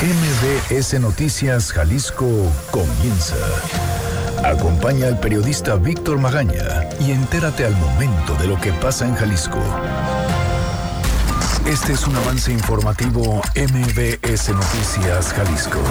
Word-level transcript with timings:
MBS 0.00 1.00
Noticias 1.00 1.72
Jalisco 1.72 2.28
comienza. 2.70 3.34
Acompaña 4.44 5.08
al 5.08 5.18
periodista 5.18 5.74
Víctor 5.74 6.20
Magaña 6.20 6.88
y 7.00 7.10
entérate 7.10 7.64
al 7.64 7.74
momento 7.74 8.36
de 8.36 8.46
lo 8.46 8.60
que 8.60 8.72
pasa 8.74 9.08
en 9.08 9.16
Jalisco. 9.16 9.58
Este 11.66 11.94
es 11.94 12.06
un 12.06 12.14
avance 12.14 12.52
informativo 12.52 13.42
MBS 13.56 14.50
Noticias 14.50 15.32
Jalisco. 15.32 15.82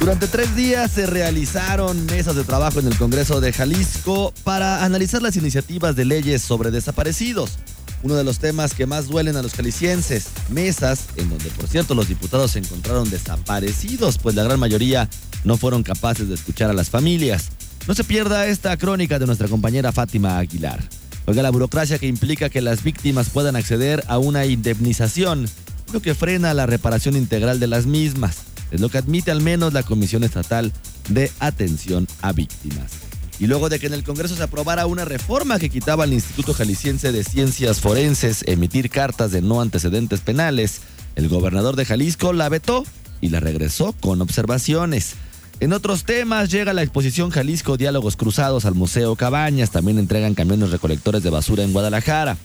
Durante 0.00 0.26
tres 0.26 0.56
días 0.56 0.90
se 0.90 1.04
realizaron 1.04 2.06
mesas 2.06 2.34
de 2.34 2.44
trabajo 2.44 2.80
en 2.80 2.86
el 2.86 2.96
Congreso 2.96 3.42
de 3.42 3.52
Jalisco 3.52 4.32
para 4.42 4.86
analizar 4.86 5.20
las 5.20 5.36
iniciativas 5.36 5.94
de 5.94 6.06
leyes 6.06 6.40
sobre 6.40 6.70
desaparecidos 6.70 7.58
uno 8.02 8.14
de 8.14 8.24
los 8.24 8.38
temas 8.38 8.74
que 8.74 8.86
más 8.86 9.08
duelen 9.08 9.36
a 9.36 9.42
los 9.42 9.54
jaliscienses. 9.54 10.26
Mesas 10.48 11.06
en 11.16 11.28
donde, 11.28 11.50
por 11.50 11.68
cierto, 11.68 11.94
los 11.94 12.08
diputados 12.08 12.52
se 12.52 12.58
encontraron 12.58 13.10
desaparecidos, 13.10 14.18
pues 14.18 14.34
la 14.34 14.44
gran 14.44 14.60
mayoría 14.60 15.08
no 15.44 15.56
fueron 15.56 15.82
capaces 15.82 16.28
de 16.28 16.34
escuchar 16.34 16.70
a 16.70 16.74
las 16.74 16.90
familias. 16.90 17.50
No 17.86 17.94
se 17.94 18.04
pierda 18.04 18.46
esta 18.46 18.76
crónica 18.76 19.18
de 19.18 19.26
nuestra 19.26 19.48
compañera 19.48 19.92
Fátima 19.92 20.38
Aguilar. 20.38 20.82
Oiga, 21.26 21.42
la 21.42 21.50
burocracia 21.50 21.98
que 21.98 22.06
implica 22.06 22.48
que 22.48 22.60
las 22.60 22.82
víctimas 22.82 23.30
puedan 23.30 23.56
acceder 23.56 24.04
a 24.08 24.18
una 24.18 24.46
indemnización, 24.46 25.48
lo 25.92 26.00
que 26.00 26.14
frena 26.14 26.54
la 26.54 26.66
reparación 26.66 27.16
integral 27.16 27.60
de 27.60 27.66
las 27.66 27.86
mismas. 27.86 28.38
Es 28.70 28.80
lo 28.80 28.88
que 28.88 28.98
admite 28.98 29.30
al 29.30 29.40
menos 29.40 29.72
la 29.72 29.82
Comisión 29.82 30.24
Estatal 30.24 30.72
de 31.08 31.30
Atención 31.38 32.08
a 32.22 32.32
Víctimas. 32.32 33.05
Y 33.38 33.46
luego 33.46 33.68
de 33.68 33.78
que 33.78 33.86
en 33.86 33.92
el 33.92 34.02
Congreso 34.02 34.34
se 34.34 34.42
aprobara 34.42 34.86
una 34.86 35.04
reforma 35.04 35.58
que 35.58 35.68
quitaba 35.68 36.04
al 36.04 36.12
Instituto 36.12 36.54
Jalisciense 36.54 37.12
de 37.12 37.22
Ciencias 37.22 37.80
Forenses 37.80 38.42
emitir 38.46 38.88
cartas 38.88 39.30
de 39.30 39.42
no 39.42 39.60
antecedentes 39.60 40.20
penales, 40.20 40.80
el 41.16 41.28
gobernador 41.28 41.76
de 41.76 41.84
Jalisco 41.84 42.32
la 42.32 42.48
vetó 42.48 42.84
y 43.20 43.28
la 43.28 43.40
regresó 43.40 43.92
con 44.00 44.22
observaciones. 44.22 45.14
En 45.60 45.72
otros 45.72 46.04
temas 46.04 46.50
llega 46.50 46.74
la 46.74 46.82
exposición 46.82 47.30
Jalisco 47.30 47.78
Diálogos 47.78 48.16
Cruzados 48.16 48.66
al 48.66 48.74
Museo 48.74 49.16
Cabañas, 49.16 49.70
también 49.70 49.98
entregan 49.98 50.34
camiones 50.34 50.70
recolectores 50.70 51.22
de 51.22 51.30
basura 51.30 51.62
en 51.62 51.72
Guadalajara. 51.72 52.36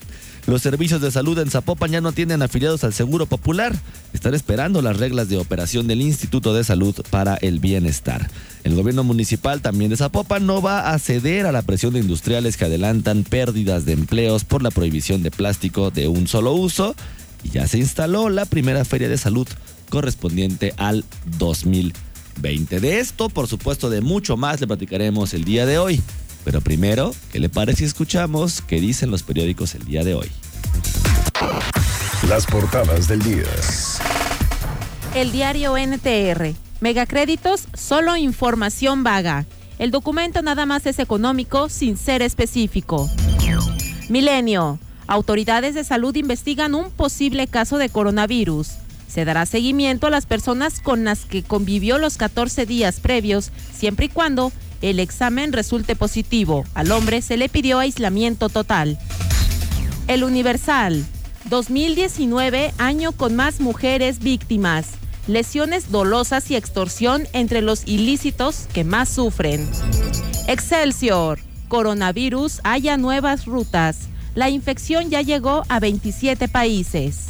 Los 0.48 0.64
servicios 0.64 1.02
de 1.02 1.12
salud 1.12 1.38
en 1.38 1.52
Zapopan 1.52 1.92
ya 1.92 2.02
no 2.02 2.14
tienen 2.14 2.42
afiliados 2.42 2.84
al 2.84 2.94
Seguro 2.94 3.28
Popular. 3.28 3.76
Están 4.12 4.34
esperando 4.34 4.82
las 4.82 4.98
reglas 4.98 5.30
de 5.30 5.38
operación 5.38 5.88
del 5.88 6.02
Instituto 6.02 6.54
de 6.54 6.64
Salud 6.64 6.96
para 7.12 7.36
el 7.36 7.60
Bienestar. 7.60 8.30
El 8.64 8.76
gobierno 8.76 9.04
municipal 9.04 9.62
también 9.62 9.92
de 9.92 9.98
Zapopan 9.98 10.48
no 10.48 10.62
va 10.62 10.92
a 10.92 11.00
ceder 11.00 11.46
a 11.46 11.52
la 11.52 11.62
presión 11.62 11.94
de 11.94 12.00
industriales 12.00 12.58
que 12.58 12.66
adelantan 12.66 13.24
pérdidas 13.24 13.86
de 13.86 13.94
empleos 13.94 14.44
por 14.44 14.64
la 14.64 14.72
prohibición 14.72 15.22
de 15.22 15.32
plástico 15.32 15.92
de 15.92 16.08
un 16.08 16.28
solo 16.28 16.54
uso. 16.54 16.96
Y 17.44 17.50
ya 17.50 17.68
se 17.68 17.78
instaló 17.78 18.30
la 18.30 18.46
primera 18.46 18.84
feria 18.84 19.10
de 19.10 19.18
salud 19.18 19.48
correspondiente 19.90 20.74
al 20.78 21.06
2020. 21.38 22.80
De 22.80 23.00
esto, 23.00 23.30
por 23.30 23.48
supuesto, 23.48 23.92
de 23.92 24.02
mucho 24.02 24.38
más 24.38 24.60
le 24.60 24.68
platicaremos 24.68 25.36
el 25.36 25.44
día 25.44 25.68
de 25.68 25.78
hoy. 25.78 26.02
Pero 26.44 26.62
primero, 26.62 27.14
¿qué 27.32 27.40
le 27.40 27.50
parece 27.50 27.80
si 27.80 27.86
escuchamos 27.86 28.62
qué 28.62 28.80
dicen 28.80 29.12
los 29.12 29.24
periódicos 29.24 29.76
el 29.76 29.86
día 29.86 30.04
de 30.04 30.16
hoy? 30.16 30.32
Las 32.28 32.46
portadas 32.46 33.08
del 33.08 33.22
día. 33.22 33.44
El 35.16 35.32
diario 35.32 35.78
NTR. 35.78 36.54
Megacréditos, 36.80 37.68
solo 37.74 38.16
información 38.18 39.04
vaga. 39.04 39.46
El 39.78 39.92
documento 39.92 40.42
nada 40.42 40.66
más 40.66 40.86
es 40.86 41.00
económico 41.00 41.70
sin 41.70 41.98
ser 41.98 42.22
específico. 42.22 43.10
Milenio. 44.10 44.80
Autoridades 45.08 45.76
de 45.76 45.84
salud 45.84 46.16
investigan 46.16 46.74
un 46.74 46.90
posible 46.92 47.48
caso 47.48 47.78
de 47.78 47.90
coronavirus. 47.90 48.70
Se 49.08 49.26
dará 49.26 49.46
seguimiento 49.46 50.08
a 50.08 50.10
las 50.10 50.26
personas 50.26 50.80
con 50.80 51.04
las 51.04 51.26
que 51.26 51.44
convivió 51.44 51.98
los 51.98 52.18
14 52.18 52.66
días 52.66 53.00
previos, 53.00 53.52
siempre 53.74 54.06
y 54.06 54.10
cuando 54.10 54.54
el 54.82 55.00
examen 55.00 55.54
resulte 55.54 55.96
positivo. 55.96 56.66
Al 56.74 56.92
hombre 56.92 57.22
se 57.22 57.38
le 57.38 57.50
pidió 57.50 57.80
aislamiento 57.80 58.50
total. 58.50 58.98
El 60.08 60.24
Universal. 60.24 61.06
2019, 61.46 62.74
año 62.78 63.12
con 63.12 63.36
más 63.36 63.60
mujeres 63.60 64.20
víctimas. 64.20 64.88
Lesiones 65.28 65.92
dolosas 65.92 66.50
y 66.52 66.56
extorsión 66.56 67.28
entre 67.34 67.62
los 67.62 67.88
ilícitos 67.88 68.68
que 68.74 68.84
más 68.84 69.10
sufren. 69.10 69.68
Excelsior. 70.48 71.40
Coronavirus 71.68 72.60
haya 72.64 72.98
nuevas 72.98 73.46
rutas. 73.46 74.10
La 74.36 74.50
infección 74.50 75.10
ya 75.10 75.22
llegó 75.22 75.64
a 75.70 75.80
27 75.80 76.48
países. 76.48 77.28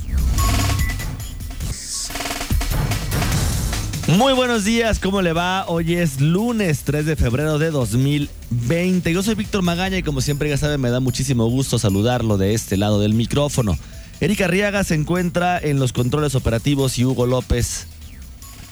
Muy 4.18 4.34
buenos 4.34 4.66
días, 4.66 5.00
¿cómo 5.00 5.22
le 5.22 5.32
va? 5.32 5.66
Hoy 5.70 5.94
es 5.94 6.20
lunes 6.20 6.82
3 6.84 7.06
de 7.06 7.16
febrero 7.16 7.60
de 7.60 7.72
2020. 7.72 9.14
Yo 9.14 9.24
soy 9.24 9.36
Víctor 9.36 9.62
Magaña 9.62 9.98
y 9.98 10.04
como 10.04 10.20
siempre 10.20 10.50
ya 10.50 10.58
saben 10.58 10.82
me 10.82 10.90
da 10.90 11.00
muchísimo 11.00 11.48
gusto 11.50 11.80
saludarlo 11.80 12.38
de 12.38 12.54
este 12.54 12.76
lado 12.76 13.00
del 13.00 13.14
micrófono. 13.14 13.78
Erika 14.20 14.46
Arriaga 14.46 14.84
se 14.84 14.96
encuentra 14.96 15.58
en 15.58 15.80
los 15.80 15.94
controles 15.94 16.36
operativos 16.36 17.00
y 17.00 17.06
Hugo 17.06 17.26
López 17.26 17.88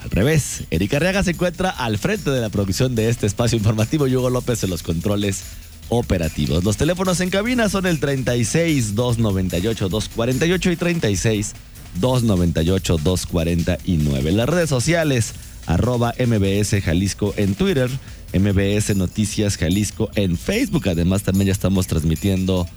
al 0.04 0.10
revés. 0.10 0.64
Erika 0.72 0.98
Arriaga 0.98 1.24
se 1.24 1.32
encuentra 1.32 1.70
al 1.70 1.98
frente 1.98 2.32
de 2.32 2.42
la 2.42 2.50
producción 2.50 2.94
de 2.96 3.08
este 3.08 3.26
espacio 3.26 3.58
informativo 3.58 4.08
y 4.08 4.18
Hugo 4.18 4.30
López 4.30 4.62
en 4.66 4.72
los 4.72 4.84
controles 4.84 5.44
operativos. 5.88 6.66
Los 6.66 6.76
teléfonos 6.76 7.22
en 7.22 7.30
cabina 7.30 7.70
son 7.70 7.86
el 7.86 8.02
36 8.02 8.94
298 8.94 9.88
248 9.88 10.72
y 10.72 10.76
36 10.76 11.56
298 11.96 12.98
249. 12.98 14.32
Las 14.32 14.50
redes 14.50 14.70
sociales, 14.70 15.34
arroba 15.66 16.14
MBS 16.20 16.82
Jalisco 16.84 17.34
en 17.38 17.56
Twitter, 17.56 17.90
MBS 18.34 18.96
Noticias 18.96 19.58
Jalisco 19.58 20.10
en 20.16 20.38
Facebook. 20.38 20.90
Además, 20.90 21.24
también 21.24 21.48
ya 21.48 21.54
estamos 21.54 21.88
transmitiendo 21.88 22.68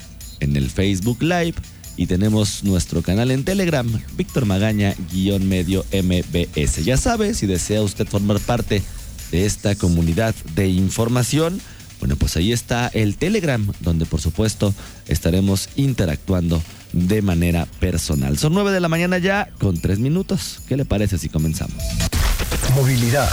en 0.41 0.57
el 0.57 0.71
Facebook 0.71 1.23
Live. 1.23 1.55
Y 1.97 2.07
tenemos 2.07 2.65
nuestro 2.65 3.03
canal 3.03 3.31
en 3.31 3.45
Telegram, 3.45 3.87
Víctor 4.17 4.47
Magaña, 4.47 4.95
guion 5.13 5.47
medio 5.47 5.85
MBS. 5.93 6.85
Ya 6.85 6.97
sabe, 6.97 7.35
si 7.35 7.47
desea 7.47 7.83
usted 7.83 8.07
formar 8.07 8.41
parte 8.41 8.83
de 9.31 9.45
esta 9.45 9.75
comunidad 9.75 10.35
de 10.55 10.69
información, 10.69 11.61
bueno, 12.03 12.17
pues 12.17 12.37
ahí 12.37 12.51
está 12.51 12.89
el 12.89 13.15
Telegram, 13.15 13.65
donde 13.79 14.07
por 14.07 14.21
supuesto 14.21 14.75
estaremos 15.07 15.69
interactuando 15.77 16.61
de 16.93 17.23
manera 17.23 17.67
personal. 17.79 18.39
Son 18.39 18.53
9 18.55 18.73
de 18.73 18.81
la 18.81 18.89
mañana 18.89 19.19
ya 19.19 19.49
con 19.61 19.81
3 19.81 20.01
minutos. 20.01 20.63
¿Qué 20.67 20.77
le 20.77 20.85
parece 20.85 21.17
si 21.17 21.29
comenzamos? 21.29 21.77
Movilidad. 22.75 23.31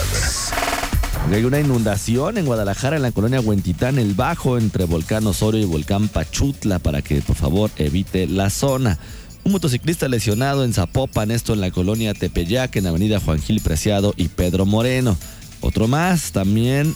Hay 1.32 1.44
una 1.46 1.60
inundación 1.60 2.38
en 2.38 2.46
Guadalajara, 2.46 2.98
en 2.98 3.02
la 3.02 3.12
colonia 3.12 3.42
Huentitán, 3.42 3.98
el 3.98 4.14
Bajo, 4.14 4.60
entre 4.60 4.86
Volcán 4.86 5.26
Osorio 5.26 5.62
y 5.62 5.66
Volcán 5.66 6.08
Pachutla, 6.08 6.78
para 6.78 7.02
que 7.02 7.24
por 7.24 7.38
favor 7.38 7.72
evite 7.78 8.28
la 8.28 8.52
zona. 8.52 9.00
Un 9.46 9.54
motociclista 9.54 10.08
lesionado 10.08 10.64
en 10.64 10.74
Zapopan, 10.76 11.32
esto 11.32 11.54
en 11.54 11.62
la 11.62 11.72
colonia 11.72 12.14
Tepeyac, 12.14 12.76
en 12.76 12.86
Avenida 12.86 13.20
Juan 13.20 13.42
Gil 13.42 13.62
Preciado 13.62 14.14
y 14.16 14.28
Pedro 14.28 14.68
Moreno. 14.68 15.18
Otro 15.60 15.88
más 15.88 16.34
también 16.34 16.94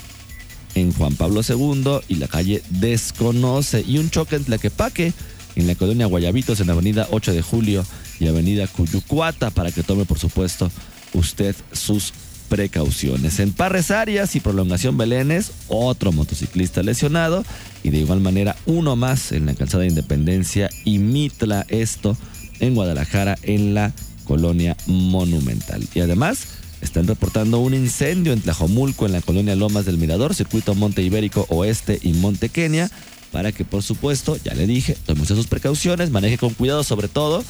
en 0.75 0.94
Juan 0.94 1.16
Pablo 1.16 1.41
II 1.47 2.00
y 2.07 2.16
la 2.16 2.28
calle 2.28 2.63
Desconoce. 2.69 3.84
Y 3.88 3.97
un 3.97 4.09
choque 4.09 4.35
en 4.35 4.44
Tlaquepaque 4.44 5.13
en 5.56 5.67
la 5.67 5.75
colonia 5.75 6.07
Guayabitos, 6.07 6.59
en 6.59 6.69
Avenida 6.69 7.07
8 7.11 7.34
de 7.34 7.41
Julio 7.41 7.85
y 8.19 8.28
Avenida 8.28 8.67
Cuyucuata, 8.67 9.51
para 9.51 9.72
que 9.72 9.84
tome, 9.84 10.06
por 10.06 10.19
supuesto, 10.19 10.72
usted 11.13 11.56
sus 11.72 12.13
precauciones. 12.50 13.39
En 13.39 13.51
Parres 13.51 13.91
Arias 13.91 14.35
y 14.35 14.39
Prolongación 14.39 14.97
Belénes, 14.97 15.51
otro 15.67 16.11
motociclista 16.11 16.84
lesionado 16.84 17.44
y 17.84 17.90
de 17.90 18.00
igual 18.00 18.19
manera 18.19 18.55
uno 18.66 18.95
más 18.95 19.31
en 19.31 19.45
la 19.45 19.55
calzada 19.55 19.84
de 19.84 19.90
Independencia 19.90 20.69
y 20.85 21.00
Mitla, 21.00 21.66
esto 21.69 22.17
en 22.59 22.75
Guadalajara, 22.75 23.37
en 23.41 23.73
la 23.73 23.93
colonia 24.25 24.78
Monumental. 24.87 25.87
Y 25.93 25.99
además 25.99 26.47
están 26.84 27.08
reportando 27.08 27.59
un 27.59 27.74
incendio 27.74 28.34
en 28.34 28.41
Tlajomulco, 28.41 29.06
en 29.06 29.14
la 29.14 29.22
colonia 29.22 29.56
Lomas 29.56 29.85
del 29.85 29.97
Mirador, 29.97 30.35
circuito 30.35 30.76
Monte 30.76 31.02
Ibérico 31.02 31.46
Oeste 31.50 31.97
y 32.02 32.14
Monte 32.14 32.50
Kenia 32.50 32.91
para 33.32 33.52
que 33.52 33.66
por 33.66 33.82
supuesto, 33.82 34.38
ya 34.44 34.53
le 34.53 34.68
dije, 34.68 34.96
tome 35.06 35.26
sus 35.26 35.47
precauciones, 35.47 36.12
maneje 36.12 36.38
con 36.38 36.53
cuidado 36.53 36.84
sobre 36.84 37.08
todo 37.08 37.44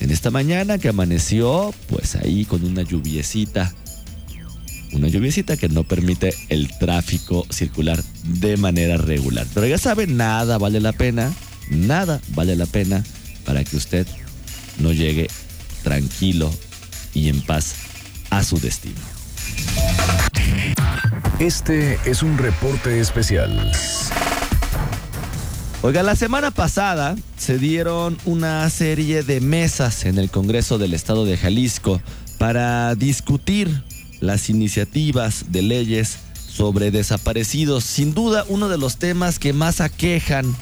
en 0.00 0.10
esta 0.10 0.30
mañana 0.30 0.78
que 0.78 0.88
amaneció 0.88 1.72
pues 1.88 2.16
ahí 2.16 2.44
con 2.44 2.64
una 2.64 2.82
lluviecita. 2.82 3.72
Una 4.92 5.06
lluviecita 5.06 5.56
que 5.56 5.68
no 5.68 5.84
permite 5.84 6.34
el 6.48 6.76
tráfico 6.78 7.46
circular 7.48 8.02
de 8.24 8.56
manera 8.56 8.96
regular. 8.96 9.46
Pero 9.54 9.68
ya 9.68 9.78
sabe, 9.78 10.08
nada 10.08 10.58
vale 10.58 10.80
la 10.80 10.92
pena, 10.92 11.32
nada 11.70 12.20
vale 12.34 12.56
la 12.56 12.66
pena 12.66 13.04
para 13.44 13.62
que 13.62 13.76
usted 13.76 14.04
no 14.80 14.92
llegue 14.92 15.28
tranquilo 15.84 16.52
y 17.14 17.28
en 17.28 17.40
paz 17.42 17.89
a 18.30 18.42
su 18.42 18.58
destino. 18.58 19.00
Este 21.38 21.98
es 22.04 22.22
un 22.22 22.38
reporte 22.38 23.00
especial. 23.00 23.72
Oiga, 25.82 26.02
la 26.02 26.14
semana 26.14 26.50
pasada 26.50 27.16
se 27.38 27.58
dieron 27.58 28.18
una 28.26 28.68
serie 28.68 29.22
de 29.22 29.40
mesas 29.40 30.04
en 30.04 30.18
el 30.18 30.30
Congreso 30.30 30.76
del 30.76 30.92
Estado 30.92 31.24
de 31.24 31.38
Jalisco 31.38 32.02
para 32.38 32.94
discutir 32.94 33.82
las 34.20 34.50
iniciativas 34.50 35.46
de 35.48 35.62
leyes 35.62 36.18
sobre 36.46 36.90
desaparecidos. 36.90 37.84
Sin 37.84 38.12
duda, 38.12 38.44
uno 38.48 38.68
de 38.68 38.76
los 38.76 38.98
temas 38.98 39.38
que 39.38 39.54
más 39.54 39.80
aquejan 39.80 40.54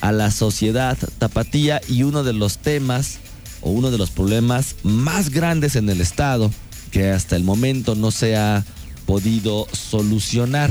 a 0.00 0.10
la 0.10 0.32
sociedad 0.32 0.98
tapatía 1.18 1.80
y 1.88 2.02
uno 2.02 2.24
de 2.24 2.32
los 2.32 2.58
temas 2.58 3.18
o 3.60 3.70
uno 3.70 3.92
de 3.92 3.98
los 3.98 4.10
problemas 4.10 4.74
más 4.82 5.30
grandes 5.30 5.76
en 5.76 5.88
el 5.88 6.00
Estado 6.00 6.50
que 6.94 7.10
hasta 7.10 7.34
el 7.34 7.42
momento 7.42 7.96
no 7.96 8.12
se 8.12 8.36
ha 8.36 8.64
podido 9.04 9.66
solucionar. 9.72 10.70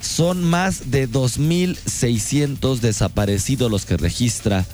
Son 0.00 0.44
más 0.44 0.92
de 0.92 1.10
2.600 1.10 2.78
desaparecidos 2.78 3.68
los 3.68 3.84
que 3.84 3.96
registra 3.96 4.64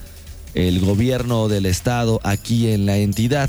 el 0.53 0.81
gobierno 0.81 1.49
del 1.49 1.65
estado 1.65 2.21
aquí 2.23 2.69
en 2.69 2.85
la 2.85 2.99
entidad. 2.99 3.49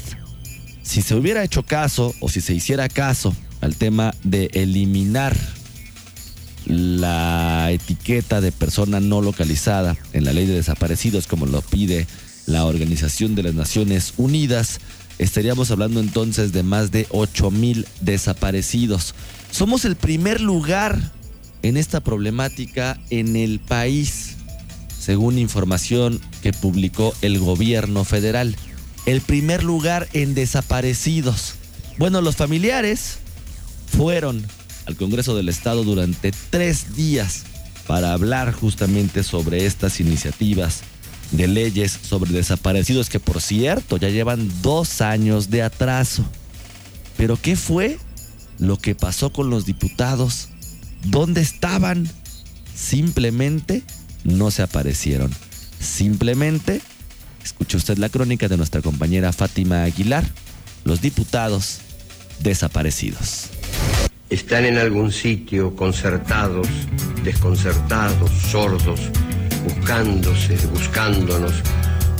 Si 0.82 1.02
se 1.02 1.14
hubiera 1.14 1.44
hecho 1.44 1.64
caso 1.64 2.16
o 2.22 2.30
si 2.30 2.40
se 2.40 2.54
hiciera 2.54 2.88
caso 2.88 3.36
al 3.60 3.76
tema 3.76 4.16
de 4.24 4.50
eliminar 4.54 5.36
la 6.68 7.70
etiqueta 7.70 8.40
de 8.40 8.54
persona 8.54 9.02
no 9.02 9.20
localizada 9.20 9.98
en 10.14 10.24
la 10.24 10.32
ley 10.32 10.46
de 10.46 10.56
desaparecidos 10.56 11.28
como 11.28 11.46
lo 11.48 11.62
pide 11.64 12.08
la 12.46 12.64
Organización 12.64 13.36
de 13.36 13.44
las 13.44 13.56
Naciones 13.56 14.14
Unidas, 14.16 14.80
estaríamos 15.20 15.70
hablando 15.70 16.00
entonces 16.00 16.52
de 16.54 16.64
más 16.64 16.92
de 16.92 17.06
8 17.10 17.52
mil 17.52 17.86
desaparecidos. 18.02 19.14
Somos 19.52 19.86
el 19.86 19.96
primer 19.96 20.42
lugar 20.42 21.00
en 21.62 21.78
esta 21.78 22.00
problemática 22.00 23.00
en 23.10 23.36
el 23.36 23.60
país, 23.60 24.38
según 24.98 25.38
información 25.38 26.20
que 26.42 26.54
publicó 26.54 27.14
el 27.22 27.38
gobierno 27.40 28.06
federal. 28.06 28.56
El 29.06 29.22
primer 29.22 29.64
lugar 29.64 30.08
en 30.14 30.34
desaparecidos. 30.34 31.56
Bueno, 31.98 32.22
los 32.22 32.38
familiares 32.38 33.18
fueron 33.88 34.46
al 34.86 34.96
Congreso 34.96 35.36
del 35.36 35.50
Estado 35.50 35.84
durante 35.84 36.32
tres 36.50 36.96
días 36.96 37.44
para 37.88 38.14
hablar 38.14 38.54
justamente 38.54 39.24
sobre 39.24 39.66
estas 39.66 40.00
iniciativas 40.00 40.84
de 41.32 41.48
leyes 41.48 41.92
sobre 41.92 42.32
desaparecidos 42.32 43.10
que 43.10 43.20
por 43.20 43.42
cierto 43.42 43.98
ya 43.98 44.10
llevan 44.10 44.50
dos 44.62 45.02
años 45.02 45.50
de 45.50 45.62
atraso. 45.62 46.24
Pero 47.18 47.38
¿qué 47.38 47.56
fue 47.56 47.98
lo 48.58 48.78
que 48.78 48.96
pasó 48.96 49.32
con 49.32 49.50
los 49.50 49.66
diputados? 49.66 50.50
¿Dónde 51.04 51.42
estaban? 51.42 52.10
Simplemente 52.74 53.84
no 54.24 54.52
se 54.52 54.62
aparecieron. 54.62 55.32
Simplemente, 55.80 56.82
escuche 57.44 57.78
usted 57.78 57.98
la 57.98 58.10
crónica 58.10 58.48
de 58.48 58.58
nuestra 58.58 58.82
compañera 58.82 59.32
Fátima 59.34 59.84
Aguilar, 59.84 60.26
los 60.84 61.02
diputados 61.02 61.80
desaparecidos. 62.40 63.50
Están 64.30 64.66
en 64.66 64.78
algún 64.78 65.12
sitio 65.12 65.76
concertados, 65.76 66.68
desconcertados, 67.24 68.30
sordos, 68.52 69.00
buscándose, 69.64 70.58
buscándonos, 70.68 71.54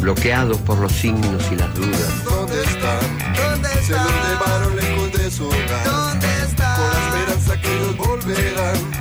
bloqueados 0.02 0.58
por 0.60 0.80
los 0.80 0.92
signos 0.92 1.44
y 1.52 1.56
las 1.56 1.74
dudas. 1.76 2.24
¿Dónde 2.24 2.62
están? 2.64 3.00
¿Dónde 3.36 3.70
están? 3.70 3.84
Se 3.86 3.94
los 3.94 4.30
llevaron 4.30 4.76
lejos 4.76 5.12
de 5.14 5.32
su 5.32 5.48
hogar. 5.48 5.86
¿Dónde 5.86 6.28
están? 6.44 6.76
Con 6.76 6.90
la 6.90 7.20
esperanza 7.20 7.62
que 7.62 7.76
ellos 7.76 7.98
volverán. 7.98 8.99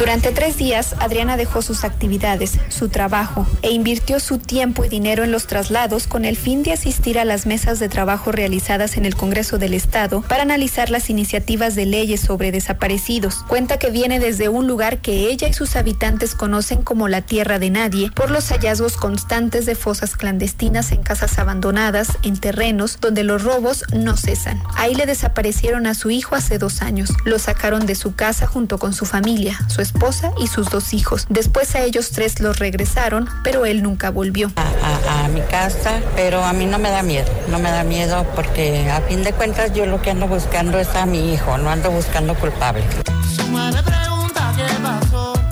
¿Dónde 0.00 0.10
durante 0.10 0.32
tres 0.32 0.56
días, 0.56 0.96
Adriana 0.98 1.36
dejó 1.36 1.62
sus 1.62 1.84
actividades, 1.84 2.58
su 2.68 2.88
trabajo, 2.88 3.46
e 3.62 3.70
invirtió 3.70 4.18
su 4.18 4.38
tiempo 4.38 4.84
y 4.84 4.88
dinero 4.88 5.22
en 5.22 5.30
los 5.30 5.46
traslados 5.46 6.08
con 6.08 6.24
el 6.24 6.36
fin 6.36 6.64
de 6.64 6.72
asistir 6.72 7.16
a 7.16 7.24
las 7.24 7.46
mesas 7.46 7.78
de 7.78 7.88
trabajo 7.88 8.32
realizadas 8.32 8.96
en 8.96 9.06
el 9.06 9.14
Congreso 9.14 9.56
del 9.58 9.72
Estado 9.72 10.22
para 10.22 10.42
analizar 10.42 10.90
las 10.90 11.10
iniciativas 11.10 11.76
de 11.76 11.86
leyes 11.86 12.22
sobre 12.22 12.50
desaparecidos. 12.50 13.44
Cuenta 13.46 13.78
que 13.78 13.90
viene 13.90 14.18
desde 14.18 14.48
un 14.48 14.66
lugar 14.66 14.98
que 14.98 15.30
ella 15.30 15.46
y 15.46 15.52
sus 15.52 15.76
habitantes 15.76 16.34
conocen 16.34 16.82
como 16.82 17.06
la 17.06 17.22
Tierra 17.22 17.60
de 17.60 17.70
Nadie 17.70 18.10
por 18.10 18.32
los 18.32 18.48
hallazgos 18.48 18.96
constantes 18.96 19.64
de 19.64 19.76
fosas 19.76 20.16
clandestinas 20.16 20.90
en 20.90 21.04
casas 21.04 21.38
abandonadas, 21.38 22.08
en 22.24 22.36
terrenos 22.36 22.98
donde 23.00 23.22
los 23.22 23.44
robos 23.44 23.84
no 23.92 24.16
cesan. 24.16 24.60
Ahí 24.76 24.96
le 24.96 25.06
desaparecieron 25.06 25.86
a 25.86 25.94
su 25.94 26.10
hijo 26.10 26.34
hace 26.34 26.58
dos 26.58 26.82
años. 26.82 27.10
Lo 27.24 27.38
sacaron 27.38 27.86
de 27.86 27.94
su 27.94 28.16
casa 28.16 28.48
junto 28.48 28.78
con 28.78 28.92
su 28.92 29.06
familia, 29.06 29.60
su 29.68 29.80
esposa 29.92 30.32
y 30.38 30.46
sus 30.46 30.70
dos 30.70 30.94
hijos. 30.94 31.26
Después 31.28 31.74
a 31.74 31.82
ellos 31.82 32.10
tres 32.10 32.40
los 32.40 32.58
regresaron, 32.58 33.28
pero 33.42 33.66
él 33.66 33.82
nunca 33.82 34.10
volvió. 34.10 34.52
A, 34.56 35.28
mi 35.28 35.40
casa, 35.42 36.00
pero 36.16 36.42
a 36.42 36.52
mí 36.52 36.66
no 36.66 36.78
me 36.78 36.90
da 36.90 37.02
miedo, 37.02 37.30
no 37.48 37.60
me 37.60 37.70
da 37.70 37.84
miedo 37.84 38.26
porque 38.34 38.90
a 38.90 39.00
fin 39.02 39.22
de 39.22 39.32
cuentas 39.32 39.72
yo 39.74 39.86
lo 39.86 40.02
que 40.02 40.10
ando 40.10 40.26
buscando 40.26 40.78
es 40.78 40.88
a 40.96 41.06
mi 41.06 41.32
hijo, 41.32 41.56
no 41.58 41.70
ando 41.70 41.90
buscando 41.90 42.34
culpable. 42.34 42.82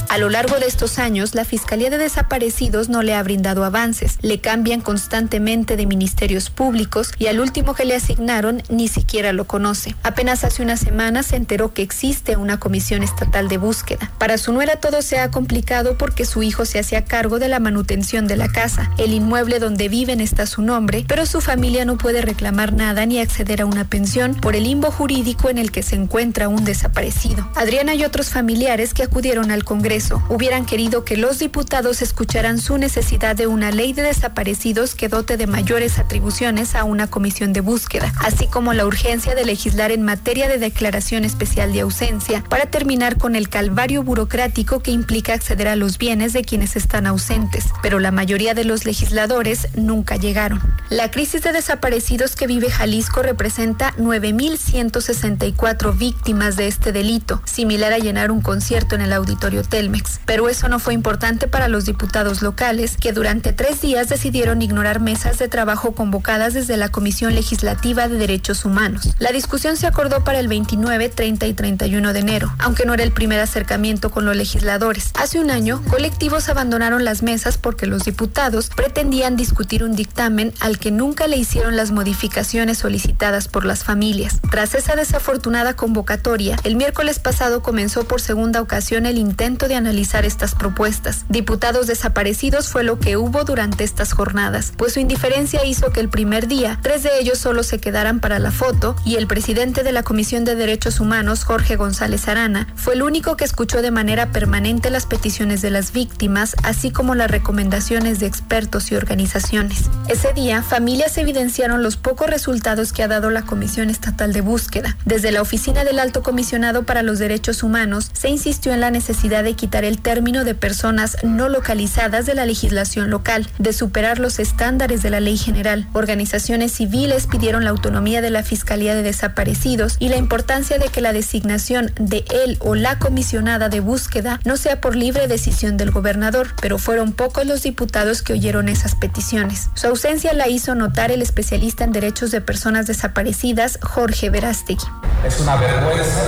A 0.09 0.17
lo 0.17 0.31
largo 0.31 0.59
de 0.59 0.67
estos 0.67 0.99
años, 0.99 1.35
la 1.35 1.45
Fiscalía 1.45 1.91
de 1.91 1.99
Desaparecidos 1.99 2.89
no 2.89 3.03
le 3.03 3.15
ha 3.15 3.23
brindado 3.23 3.63
avances, 3.63 4.17
le 4.23 4.41
cambian 4.41 4.81
constantemente 4.81 5.77
de 5.77 5.85
ministerios 5.85 6.49
públicos 6.49 7.13
y 7.19 7.27
al 7.27 7.41
último 7.41 7.75
que 7.75 7.85
le 7.85 7.95
asignaron 7.95 8.63
ni 8.71 8.89
siquiera 8.89 9.35
lo 9.35 9.45
conoce. 9.45 9.95
Apenas 10.03 10.45
hace 10.45 10.63
una 10.63 10.79
semana 10.79 11.23
se 11.23 11.37
enteró 11.37 11.75
que 11.75 11.83
existe 11.83 12.39
una 12.39 12.59
comisión 12.59 13.03
estatal 13.03 13.49
de 13.49 13.59
búsqueda. 13.59 14.11
Para 14.19 14.39
su 14.39 14.51
nuera 14.55 14.77
todo 14.77 15.03
se 15.03 15.19
ha 15.19 15.31
complicado 15.31 15.99
porque 15.99 16.25
su 16.25 16.43
hijo 16.43 16.65
se 16.65 16.79
hacía 16.79 17.05
cargo 17.05 17.39
de 17.39 17.49
la 17.49 17.61
manutención 17.61 18.27
de 18.27 18.39
la 18.39 18.49
casa. 18.49 18.91
El 18.97 19.13
inmueble 19.13 19.59
donde 19.59 19.91
viven 19.91 20.23
está 20.23 20.47
su 20.47 20.63
nombre, 20.63 21.05
pero 21.07 21.27
su 21.27 21.43
familia 21.43 21.85
no 21.85 21.99
puede 21.99 22.23
reclamar 22.23 22.73
nada 22.73 23.05
ni 23.05 23.21
acceder 23.21 23.61
a 23.61 23.67
una 23.67 23.85
pensión 23.85 24.35
por 24.35 24.57
el 24.57 24.65
limbo 24.65 24.91
jurídico 24.91 25.51
en 25.51 25.59
el 25.59 25.71
que 25.71 25.83
se 25.83 25.97
encuentra 25.97 26.49
un 26.49 26.65
desaparecido. 26.65 27.47
Adriana 27.57 27.95
y 27.95 28.05
otros 28.05 28.31
familiares 28.31 28.95
que 28.95 29.03
acudieron 29.03 29.51
al 29.51 29.65
Congreso 29.65 29.98
hubieran 30.29 30.65
querido 30.65 31.05
que 31.05 31.17
los 31.17 31.39
diputados 31.39 32.03
escucharan 32.03 32.59
su 32.59 32.79
necesidad 32.79 33.35
de 33.35 33.47
una 33.47 33.71
ley 33.71 33.93
de 33.93 34.03
desaparecidos 34.03 34.95
que 34.95 35.09
dote 35.09 35.37
de 35.37 35.47
mayores 35.47 35.99
atribuciones 35.99 36.75
a 36.75 36.85
una 36.85 37.09
comisión 37.09 37.53
de 37.53 37.61
búsqueda, 37.61 38.13
así 38.21 38.47
como 38.47 38.75
la 38.75 38.87
urgencia 38.87 39.35
de 39.35 39.45
legislar 39.45 39.91
en 39.91 40.05
materia 40.05 40.49
de 40.49 40.59
declaración 40.59 41.25
especial 41.25 41.73
de 41.73 41.81
ausencia 41.81 42.45
para 42.49 42.67
terminar 42.67 43.19
con 43.19 43.35
el 43.35 43.49
calvario 43.49 44.05
burocrático 44.05 44.81
que 44.81 44.93
implica 44.93 45.35
acceder 45.35 45.69
a 45.69 45.77
los 45.77 45.99
bienes 45.99 46.33
de 46.33 46.43
quienes 46.43 46.77
están 46.77 47.07
ausentes, 47.07 47.67
pero 47.83 47.99
la 47.99 48.13
mayoría 48.13 48.55
de 48.55 48.65
los 48.65 48.85
legisladores 48.85 49.69
nunca 49.75 50.17
llegaron. 50.17 50.61
La 50.91 51.11
crisis 51.11 51.43
de 51.43 51.53
desaparecidos 51.53 52.37
que 52.37 52.47
vive 52.47 52.71
Jalisco 52.71 53.23
representa 53.23 53.95
9.164 53.97 55.99
víctimas 55.99 56.57
de 56.57 56.69
este 56.69 56.93
delito, 56.93 57.43
similar 57.45 57.93
a 57.93 57.99
llenar 57.99 58.31
un 58.31 58.41
concierto 58.41 58.95
en 58.95 59.03
el 59.03 59.13
auditorio 59.13 59.65
Tel 59.65 59.88
pero 60.25 60.49
eso 60.49 60.69
no 60.69 60.79
fue 60.79 60.95
importante 60.95 61.49
para 61.49 61.69
los 61.69 61.85
diputados 61.85 62.43
locales, 62.43 62.97
que 62.97 63.13
durante 63.13 63.53
tres 63.53 63.81
días 63.81 64.09
decidieron 64.09 64.63
ignorar 64.63 65.01
mesas 65.01 65.39
de 65.39 65.49
trabajo 65.49 65.93
convocadas 65.93 66.55
desde 66.55 66.77
la 66.77 66.91
Comisión 66.91 67.35
Legislativa 67.35 68.09
de 68.09 68.19
Derechos 68.19 68.65
Humanos. 68.65 69.15
La 69.19 69.33
discusión 69.33 69.77
se 69.77 69.87
acordó 69.87 70.25
para 70.25 70.41
el 70.41 70.49
29, 70.49 71.09
30 71.09 71.47
y 71.47 71.55
31 71.55 72.13
de 72.13 72.21
enero, 72.21 72.55
aunque 72.59 72.85
no 72.85 72.95
era 72.95 73.03
el 73.05 73.13
primer 73.13 73.41
acercamiento 73.41 74.11
con 74.11 74.25
los 74.25 74.37
legisladores. 74.37 75.11
Hace 75.15 75.41
un 75.41 75.51
año, 75.51 75.83
colectivos 75.89 76.49
abandonaron 76.49 77.05
las 77.05 77.23
mesas 77.23 77.59
porque 77.59 77.87
los 77.87 78.05
diputados 78.05 78.71
pretendían 78.75 79.37
discutir 79.37 79.85
un 79.85 79.97
dictamen 79.97 80.53
al 80.61 80.79
que 80.79 80.91
nunca 80.91 81.27
le 81.27 81.37
hicieron 81.37 81.77
las 81.77 81.91
modificaciones 81.91 82.79
solicitadas 82.79 83.49
por 83.49 83.65
las 83.65 83.85
familias. 83.85 84.41
Tras 84.51 84.75
esa 84.75 84.97
desafortunada 84.97 85.75
convocatoria, 85.75 86.57
el 86.65 86.77
miércoles 86.77 87.19
pasado 87.19 87.63
comenzó 87.63 88.05
por 88.05 88.21
segunda 88.21 88.61
ocasión 88.61 89.07
el 89.07 89.19
intento 89.19 89.69
de 89.69 89.77
analizar 89.79 90.25
estas 90.27 90.55
propuestas. 90.55 91.25
Diputados 91.29 91.87
desaparecidos 91.87 92.69
fue 92.69 92.85
lo 92.85 92.99
que 92.99 93.17
hubo 93.17 93.45
durante 93.45 93.85
estas 93.85 94.13
jornadas, 94.13 94.73
pues 94.77 94.93
su 94.93 95.01
indiferencia 95.01 95.65
hizo 95.65 95.91
que 95.91 96.01
el 96.01 96.09
primer 96.09 96.49
día 96.49 96.79
tres 96.83 97.03
de 97.03 97.19
ellos 97.19 97.39
solo 97.39 97.63
se 97.63 97.79
quedaran 97.79 98.21
para 98.21 98.39
la 98.39 98.51
foto 98.51 98.97
y 99.05 99.17
el 99.17 99.27
presidente 99.27 99.83
de 99.83 99.93
la 99.93 100.03
Comisión 100.03 100.45
de 100.45 100.55
Derechos 100.55 101.01
Humanos, 101.01 101.45
Jorge 101.45 101.77
González 101.77 102.29
Arana, 102.29 102.69
fue 102.75 102.95
el 102.95 103.03
único 103.03 103.37
que 103.37 103.45
escuchó 103.45 103.83
de 103.83 103.91
manera 103.91 104.33
permanente 104.33 104.91
las 104.91 105.07
peticiones 105.07 105.63
de 105.63 105.71
las 105.71 105.93
víctimas, 105.93 106.57
así 106.63 106.91
como 106.91 107.15
las 107.15 107.31
recomendaciones 107.31 108.21
de 108.21 108.27
expertos 108.27 108.91
y 108.91 108.97
organizaciones. 108.97 109.85
Ese 110.09 110.33
día, 110.33 110.63
familias 110.63 111.17
evidenciaron 111.19 111.83
los 111.83 111.97
pocos 111.97 112.29
resultados 112.29 112.93
que 112.93 113.03
ha 113.03 113.09
dado 113.09 113.31
la 113.31 113.43
Comisión 113.43 113.91
Estatal 113.91 114.33
de 114.33 114.41
Búsqueda. 114.41 114.97
Desde 115.05 115.33
la 115.33 115.43
Oficina 115.43 115.85
del 115.85 115.99
Alto 115.99 116.23
Comisionado 116.23 116.85
para 116.85 117.03
los 117.03 117.19
Derechos 117.19 117.63
Humanos 117.63 118.11
se 118.13 118.29
insistió 118.29 118.73
en 118.73 118.81
la 118.81 118.91
necesidad 118.91 119.45
de 119.45 119.55
quitar 119.55 119.68
el 119.77 120.01
término 120.01 120.45
de 120.45 120.55
personas 120.55 121.17
no 121.23 121.49
localizadas 121.49 122.27
de 122.27 122.35
la 122.35 122.47
legislación 122.47 123.11
local, 123.11 123.47
de 123.59 123.73
superar 123.73 124.19
los 124.19 124.39
estándares 124.39 125.03
de 125.03 125.11
la 125.11 125.21
ley 125.21 125.37
general. 125.37 125.87
Organizaciones 125.93 126.73
civiles 126.73 127.27
pidieron 127.27 127.65
la 127.65 127.71
autonomía 127.71 128.21
de 128.23 128.31
la 128.31 128.43
Fiscalía 128.43 128.95
de 128.95 129.03
Desaparecidos 129.03 129.97
y 129.99 130.09
la 130.09 130.17
importancia 130.17 130.79
de 130.79 130.89
que 130.89 131.01
la 131.01 131.13
designación 131.13 131.93
de 132.01 132.25
él 132.45 132.57
o 132.61 132.75
la 132.75 132.99
comisionada 132.99 133.69
de 133.69 133.81
búsqueda 133.81 134.41
no 134.45 134.57
sea 134.57 134.81
por 134.81 134.97
libre 134.97 135.29
decisión 135.29 135.77
del 135.77 135.91
gobernador, 135.91 136.49
pero 136.61 136.79
fueron 136.79 137.13
pocos 137.13 137.47
los 137.47 137.63
diputados 137.63 138.23
que 138.23 138.33
oyeron 138.33 138.69
esas 138.69 138.95
peticiones. 138.95 139.69
Su 139.75 139.89
ausencia 139.89 140.33
la 140.33 140.49
hizo 140.49 140.75
notar 140.75 141.11
el 141.11 141.23
especialista 141.23 141.85
en 141.85 141.93
derechos 141.93 142.31
de 142.31 142.41
personas 142.41 142.87
desaparecidas, 142.87 143.79
Jorge 143.83 144.31
Verástegui. 144.31 144.85
Es 145.27 145.41
una 145.41 145.57
vergüenza 145.57 146.23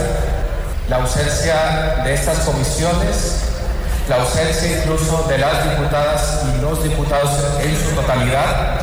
la 0.90 0.96
ausencia 0.96 2.02
de 2.02 2.14
estas 2.14 2.40
comisiones, 2.40 3.36
la 4.08 4.16
ausencia 4.16 4.76
incluso 4.76 5.24
de 5.28 5.38
las 5.38 5.70
diputadas 5.70 6.40
y 6.52 6.60
los 6.60 6.82
diputados 6.82 7.30
en 7.62 7.76
su 7.76 7.94
totalidad. 7.94 8.80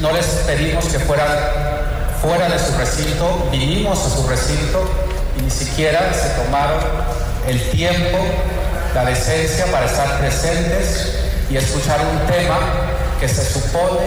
No 0.00 0.12
les 0.12 0.26
pedimos 0.46 0.84
que 0.84 0.98
fueran 0.98 1.26
fuera 2.20 2.50
de 2.50 2.58
su 2.58 2.76
recinto, 2.76 3.48
vinimos 3.50 3.98
a 4.04 4.10
su 4.10 4.28
recinto 4.28 4.84
y 5.38 5.42
ni 5.44 5.50
siquiera 5.50 6.12
se 6.12 6.28
tomaron 6.44 6.80
el 7.48 7.70
tiempo, 7.70 8.18
la 8.94 9.06
decencia 9.06 9.64
para 9.72 9.86
estar 9.86 10.18
presentes 10.18 11.14
y 11.48 11.56
escuchar 11.56 12.00
un 12.00 12.18
tema 12.30 12.58
que 13.18 13.28
se 13.28 13.42
supone 13.50 14.04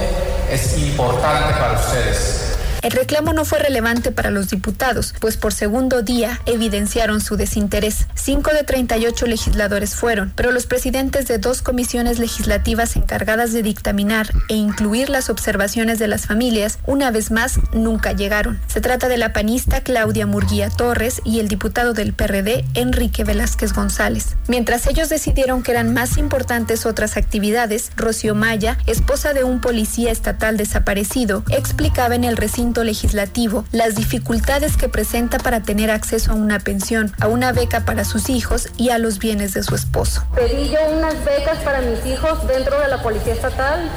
es 0.52 0.78
importante 0.78 1.52
para 1.60 1.80
ustedes. 1.80 2.49
El 2.82 2.92
reclamo 2.92 3.34
no 3.34 3.44
fue 3.44 3.60
relevante 3.60 4.12
para 4.12 4.32
los 4.32 4.50
diputados, 4.50 5.14
pues 5.20 5.36
por 5.36 5.54
segundo 5.54 6.02
día 6.02 6.40
evidenciaron 6.46 7.20
su 7.20 7.36
desinterés. 7.36 8.08
Cinco 8.16 8.52
de 8.52 8.64
38 8.64 9.26
legisladores 9.26 9.96
fueron, 9.96 10.32
pero 10.34 10.54
los 10.54 10.66
presidentes 10.66 11.28
de 11.28 11.40
dos 11.40 11.62
comisiones 11.62 12.20
legislativas 12.20 12.96
encargadas 12.96 13.52
de 13.52 13.64
dictaminar 13.64 14.30
e 14.48 14.56
incluir 14.56 15.10
las 15.10 15.30
observaciones 15.30 16.00
de 16.00 16.08
las 16.08 16.26
familias, 16.26 16.80
una 16.86 17.12
vez 17.12 17.32
más, 17.32 17.60
nunca 17.74 18.14
llegaron. 18.14 18.62
Se 18.68 18.80
trata 18.80 19.10
de 19.10 19.18
la 19.18 19.34
panista 19.34 19.82
Claudia 19.82 20.26
Murguía 20.26 20.70
Torres 20.70 21.22
y 21.26 21.42
el 21.42 21.50
diputado 21.50 21.94
del 21.94 22.14
PRD, 22.14 22.64
Enrique 22.76 23.26
Velázquez 23.26 23.74
González. 23.74 24.38
Mientras 24.48 24.88
ellos 24.88 25.10
decidieron 25.10 25.64
que 25.64 25.72
eran 25.72 25.94
más 25.94 26.18
importantes 26.18 26.86
otras 26.86 27.18
actividades, 27.18 27.92
Rocío 27.98 28.36
Maya, 28.36 28.78
esposa 28.86 29.34
de 29.34 29.44
un 29.44 29.60
policía 29.60 30.12
estatal 30.12 30.56
desaparecido, 30.56 31.44
explicaba 31.50 32.16
en 32.16 32.24
el 32.24 32.38
recinto 32.38 32.69
legislativo 32.78 33.66
las 33.72 33.96
dificultades 33.96 34.78
que 34.78 34.90
presenta 34.90 35.38
para 35.38 35.62
tener 35.62 35.92
acceso 35.92 36.32
a 36.32 36.36
una 36.36 36.60
pensión, 36.60 37.14
a 37.20 37.28
una 37.28 37.52
beca 37.52 37.82
para 37.82 38.06
sus 38.06 38.30
hijos 38.30 38.70
y 38.78 38.90
a 38.90 38.98
los 38.98 39.20
bienes 39.20 39.54
de 39.54 39.64
su 39.64 39.76
esposo. 39.76 40.24
Pedí 40.36 40.70
yo 40.70 40.80
unas 40.96 41.24
becas 41.26 41.58
para 41.60 41.82
mis 41.82 42.06
hijos 42.06 42.48
dentro 42.48 42.80
de 42.80 42.88
la 42.88 43.02
Policía 43.02 43.34
Estatal. 43.34 43.90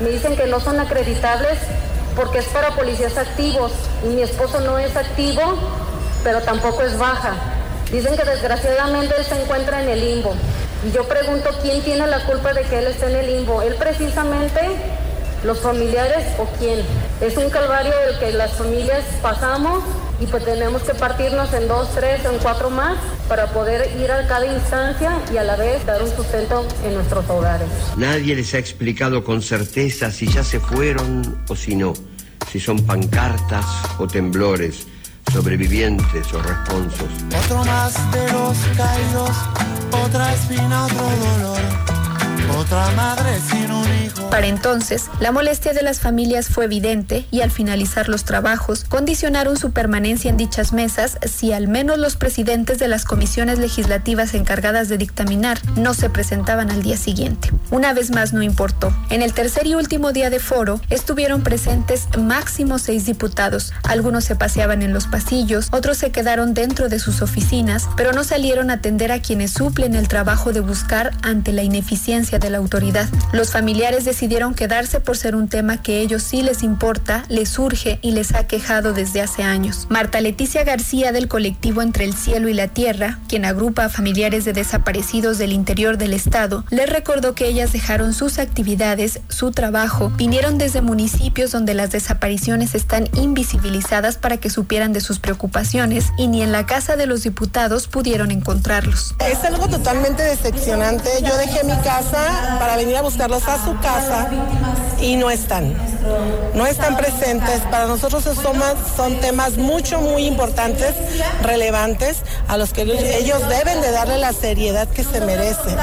Me 0.00 0.10
dicen 0.10 0.36
que 0.36 0.46
no 0.46 0.60
son 0.60 0.78
acreditables 0.78 1.58
porque 2.14 2.38
es 2.38 2.46
para 2.46 2.74
policías 2.74 3.16
activos 3.16 3.72
y 4.04 4.08
mi 4.08 4.22
esposo 4.22 4.60
no 4.60 4.78
es 4.78 4.96
activo, 4.96 5.40
pero 6.24 6.40
tampoco 6.42 6.82
es 6.82 6.98
baja. 6.98 7.34
Dicen 7.90 8.16
que 8.16 8.24
desgraciadamente 8.24 9.14
él 9.18 9.24
se 9.24 9.40
encuentra 9.40 9.82
en 9.82 9.88
el 9.88 10.00
limbo. 10.00 10.34
Y 10.86 10.92
yo 10.92 11.08
pregunto 11.08 11.50
quién 11.62 11.82
tiene 11.82 12.06
la 12.06 12.24
culpa 12.24 12.52
de 12.52 12.62
que 12.62 12.78
él 12.78 12.86
esté 12.88 13.06
en 13.06 13.16
el 13.16 13.26
limbo. 13.26 13.62
Él 13.62 13.74
precisamente 13.76 14.60
los 15.44 15.60
familiares 15.60 16.24
o 16.38 16.44
quién. 16.58 16.80
Es 17.20 17.36
un 17.36 17.50
calvario 17.50 17.92
el 18.08 18.18
que 18.20 18.32
las 18.32 18.52
familias 18.52 19.04
pasamos 19.20 19.82
y 20.20 20.26
pues 20.26 20.44
tenemos 20.44 20.82
que 20.82 20.94
partirnos 20.94 21.52
en 21.52 21.66
dos, 21.66 21.88
tres, 21.92 22.24
en 22.24 22.38
cuatro 22.38 22.70
más 22.70 22.96
para 23.28 23.46
poder 23.46 23.90
ir 24.00 24.10
a 24.12 24.24
cada 24.28 24.46
instancia 24.46 25.18
y 25.32 25.36
a 25.36 25.42
la 25.42 25.56
vez 25.56 25.84
dar 25.84 26.00
un 26.00 26.10
sustento 26.14 26.64
en 26.84 26.94
nuestros 26.94 27.28
hogares. 27.28 27.68
Nadie 27.96 28.36
les 28.36 28.54
ha 28.54 28.58
explicado 28.58 29.24
con 29.24 29.42
certeza 29.42 30.12
si 30.12 30.28
ya 30.28 30.44
se 30.44 30.60
fueron 30.60 31.42
o 31.48 31.56
si 31.56 31.74
no, 31.74 31.92
si 32.52 32.60
son 32.60 32.86
pancartas 32.86 33.66
o 33.98 34.06
temblores, 34.06 34.86
sobrevivientes 35.32 36.32
o 36.32 36.40
responsos. 36.40 37.08
Otro 37.44 37.64
más 37.64 38.12
de 38.12 38.32
los 38.32 38.56
caídos, 38.76 39.36
otra 40.04 40.34
espina, 40.34 40.86
otro 40.86 41.02
dolor. 41.02 41.97
Otra 42.56 42.90
madre 42.92 43.38
un 43.70 44.04
hijo. 44.04 44.30
Para 44.30 44.46
entonces, 44.46 45.06
la 45.20 45.32
molestia 45.32 45.72
de 45.72 45.82
las 45.82 46.00
familias 46.00 46.48
fue 46.48 46.64
evidente 46.64 47.26
y 47.30 47.40
al 47.40 47.50
finalizar 47.50 48.08
los 48.08 48.24
trabajos, 48.24 48.84
condicionaron 48.84 49.56
su 49.56 49.72
permanencia 49.72 50.30
en 50.30 50.36
dichas 50.36 50.72
mesas 50.72 51.18
si 51.26 51.52
al 51.52 51.68
menos 51.68 51.98
los 51.98 52.16
presidentes 52.16 52.78
de 52.78 52.88
las 52.88 53.04
comisiones 53.04 53.58
legislativas 53.58 54.34
encargadas 54.34 54.88
de 54.88 54.98
dictaminar 54.98 55.58
no 55.76 55.94
se 55.94 56.10
presentaban 56.10 56.70
al 56.70 56.82
día 56.82 56.96
siguiente. 56.96 57.50
Una 57.70 57.92
vez 57.92 58.10
más 58.10 58.32
no 58.32 58.42
importó. 58.42 58.92
En 59.10 59.22
el 59.22 59.34
tercer 59.34 59.66
y 59.66 59.74
último 59.74 60.12
día 60.12 60.30
de 60.30 60.40
foro 60.40 60.80
estuvieron 60.90 61.42
presentes 61.42 62.08
máximo 62.18 62.78
seis 62.78 63.06
diputados. 63.06 63.72
Algunos 63.82 64.24
se 64.24 64.36
paseaban 64.36 64.82
en 64.82 64.92
los 64.92 65.06
pasillos, 65.06 65.68
otros 65.70 65.98
se 65.98 66.10
quedaron 66.10 66.54
dentro 66.54 66.88
de 66.88 66.98
sus 66.98 67.22
oficinas, 67.22 67.88
pero 67.96 68.12
no 68.12 68.24
salieron 68.24 68.70
a 68.70 68.74
atender 68.74 69.12
a 69.12 69.20
quienes 69.20 69.52
suplen 69.52 69.94
el 69.94 70.08
trabajo 70.08 70.52
de 70.52 70.60
buscar 70.60 71.12
ante 71.22 71.52
la 71.52 71.62
ineficiencia 71.62 72.37
de 72.38 72.50
la 72.50 72.58
autoridad. 72.58 73.08
Los 73.32 73.52
familiares 73.52 74.04
decidieron 74.04 74.54
quedarse 74.54 75.00
por 75.00 75.16
ser 75.16 75.34
un 75.34 75.48
tema 75.48 75.82
que 75.82 76.00
ellos 76.00 76.22
sí 76.22 76.42
les 76.42 76.62
importa, 76.62 77.24
les 77.28 77.48
surge 77.48 77.98
y 78.02 78.12
les 78.12 78.34
ha 78.34 78.46
quejado 78.46 78.92
desde 78.92 79.20
hace 79.20 79.42
años. 79.42 79.86
Marta 79.88 80.20
Leticia 80.20 80.64
García 80.64 81.12
del 81.12 81.28
colectivo 81.28 81.82
Entre 81.82 82.04
el 82.04 82.14
Cielo 82.14 82.48
y 82.48 82.54
la 82.54 82.68
Tierra, 82.68 83.18
quien 83.28 83.44
agrupa 83.44 83.84
a 83.84 83.88
familiares 83.88 84.44
de 84.44 84.52
desaparecidos 84.52 85.38
del 85.38 85.52
interior 85.52 85.98
del 85.98 86.12
estado, 86.12 86.64
les 86.70 86.88
recordó 86.88 87.34
que 87.34 87.46
ellas 87.46 87.72
dejaron 87.72 88.14
sus 88.14 88.38
actividades, 88.38 89.20
su 89.28 89.50
trabajo, 89.50 90.10
vinieron 90.10 90.58
desde 90.58 90.80
municipios 90.80 91.52
donde 91.52 91.74
las 91.74 91.90
desapariciones 91.90 92.74
están 92.74 93.08
invisibilizadas 93.14 94.16
para 94.16 94.36
que 94.36 94.50
supieran 94.50 94.92
de 94.92 95.00
sus 95.00 95.18
preocupaciones 95.18 96.06
y 96.16 96.28
ni 96.28 96.42
en 96.42 96.52
la 96.52 96.66
casa 96.66 96.96
de 96.96 97.06
los 97.06 97.22
diputados 97.22 97.88
pudieron 97.88 98.30
encontrarlos. 98.30 99.14
Es 99.30 99.44
algo 99.44 99.68
totalmente 99.68 100.22
decepcionante. 100.22 101.08
Yo 101.22 101.36
dejé 101.36 101.64
mi 101.64 101.76
casa 101.82 102.27
para 102.58 102.76
venir 102.76 102.96
a 102.96 103.02
buscarlos 103.02 103.46
a 103.48 103.62
su 103.64 103.78
casa 103.80 104.28
y 105.00 105.16
no 105.16 105.30
están. 105.30 105.74
No 106.54 106.66
están 106.66 106.96
presentes. 106.96 107.60
Para 107.70 107.86
nosotros 107.86 108.26
esos 108.26 108.42
son, 108.42 108.56
son 108.96 109.20
temas 109.20 109.56
mucho, 109.56 110.00
muy 110.00 110.26
importantes, 110.26 110.94
relevantes, 111.42 112.18
a 112.48 112.56
los 112.56 112.72
que 112.72 112.82
ellos 112.82 113.48
deben 113.48 113.80
de 113.80 113.90
darle 113.90 114.18
la 114.18 114.32
seriedad 114.32 114.88
que 114.88 115.04
se 115.04 115.20
merece. 115.20 115.76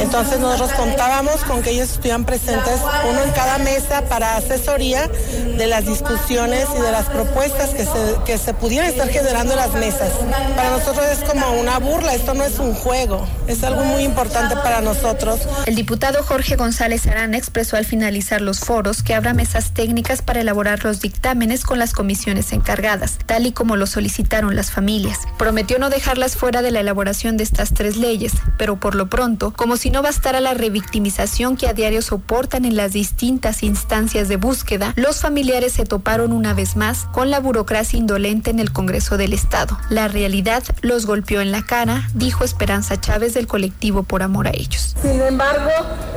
Entonces 0.00 0.40
nosotros 0.40 0.72
contábamos 0.72 1.44
con 1.44 1.62
que 1.62 1.70
ellos 1.70 1.90
estuvieran 1.90 2.24
presentes, 2.24 2.80
uno 3.08 3.22
en 3.22 3.30
cada 3.32 3.58
mesa, 3.58 4.02
para 4.08 4.36
asesoría 4.36 5.08
de 5.08 5.66
las 5.66 5.86
discusiones 5.86 6.66
y 6.76 6.80
de 6.80 6.92
las 6.92 7.06
propuestas 7.06 7.70
que 7.70 7.84
se, 7.84 8.16
que 8.24 8.38
se 8.38 8.54
pudieran 8.54 8.88
estar 8.88 9.08
generando 9.08 9.52
en 9.52 9.58
las 9.58 9.72
mesas. 9.74 10.12
Para 10.56 10.70
nosotros 10.70 11.04
es 11.06 11.18
como 11.28 11.52
una 11.52 11.78
burla, 11.78 12.14
esto 12.14 12.34
no 12.34 12.44
es 12.44 12.58
un 12.58 12.74
juego, 12.74 13.26
es 13.46 13.62
algo 13.64 13.84
muy 13.84 14.04
importante 14.04 14.54
para 14.56 14.80
nosotros. 14.80 15.40
El 15.66 15.74
diputado 15.74 16.22
Jorge 16.22 16.56
González 16.56 17.06
Arana 17.06 17.36
expresó 17.36 17.76
al 17.76 17.84
finalizar 17.84 18.40
los 18.40 18.60
foros 18.60 19.02
que 19.02 19.14
habrá 19.14 19.34
mesas 19.34 19.72
técnicas 19.72 20.22
para 20.22 20.40
elaborar 20.40 20.84
los 20.84 21.00
dictámenes 21.00 21.64
con 21.64 21.78
las 21.78 21.92
comisiones 21.92 22.52
encargadas, 22.52 23.18
tal 23.26 23.46
y 23.46 23.52
como 23.52 23.76
lo 23.76 23.86
solicitaron 23.86 24.56
las 24.56 24.70
familias. 24.70 25.18
Prometió 25.38 25.78
no 25.78 25.90
dejarlas 25.90 26.36
fuera 26.36 26.62
de 26.62 26.70
la 26.70 26.80
elaboración 26.80 27.36
de 27.36 27.44
estas 27.44 27.74
tres 27.74 27.96
leyes, 27.96 28.32
pero 28.56 28.78
por 28.78 28.94
lo 28.94 29.08
pronto, 29.08 29.52
como 29.52 29.76
si 29.76 29.87
no 29.90 30.02
bastara 30.02 30.40
la 30.40 30.54
revictimización 30.54 31.56
que 31.56 31.68
a 31.68 31.72
diario 31.72 32.02
soportan 32.02 32.64
en 32.64 32.76
las 32.76 32.92
distintas 32.92 33.62
instancias 33.62 34.28
de 34.28 34.36
búsqueda, 34.36 34.92
los 34.96 35.20
familiares 35.20 35.72
se 35.72 35.84
toparon 35.84 36.32
una 36.32 36.54
vez 36.54 36.76
más 36.76 37.06
con 37.12 37.30
la 37.30 37.40
burocracia 37.40 37.98
indolente 37.98 38.50
en 38.50 38.58
el 38.58 38.72
Congreso 38.72 39.16
del 39.16 39.32
Estado. 39.32 39.78
La 39.90 40.08
realidad 40.08 40.62
los 40.82 41.06
golpeó 41.06 41.40
en 41.40 41.52
la 41.52 41.62
cara, 41.62 42.08
dijo 42.14 42.44
Esperanza 42.44 43.00
Chávez 43.00 43.34
del 43.34 43.46
colectivo 43.46 44.02
Por 44.02 44.22
Amor 44.22 44.48
a 44.48 44.50
Ellos. 44.50 44.94
Sin 45.00 45.20
embargo, 45.22 45.70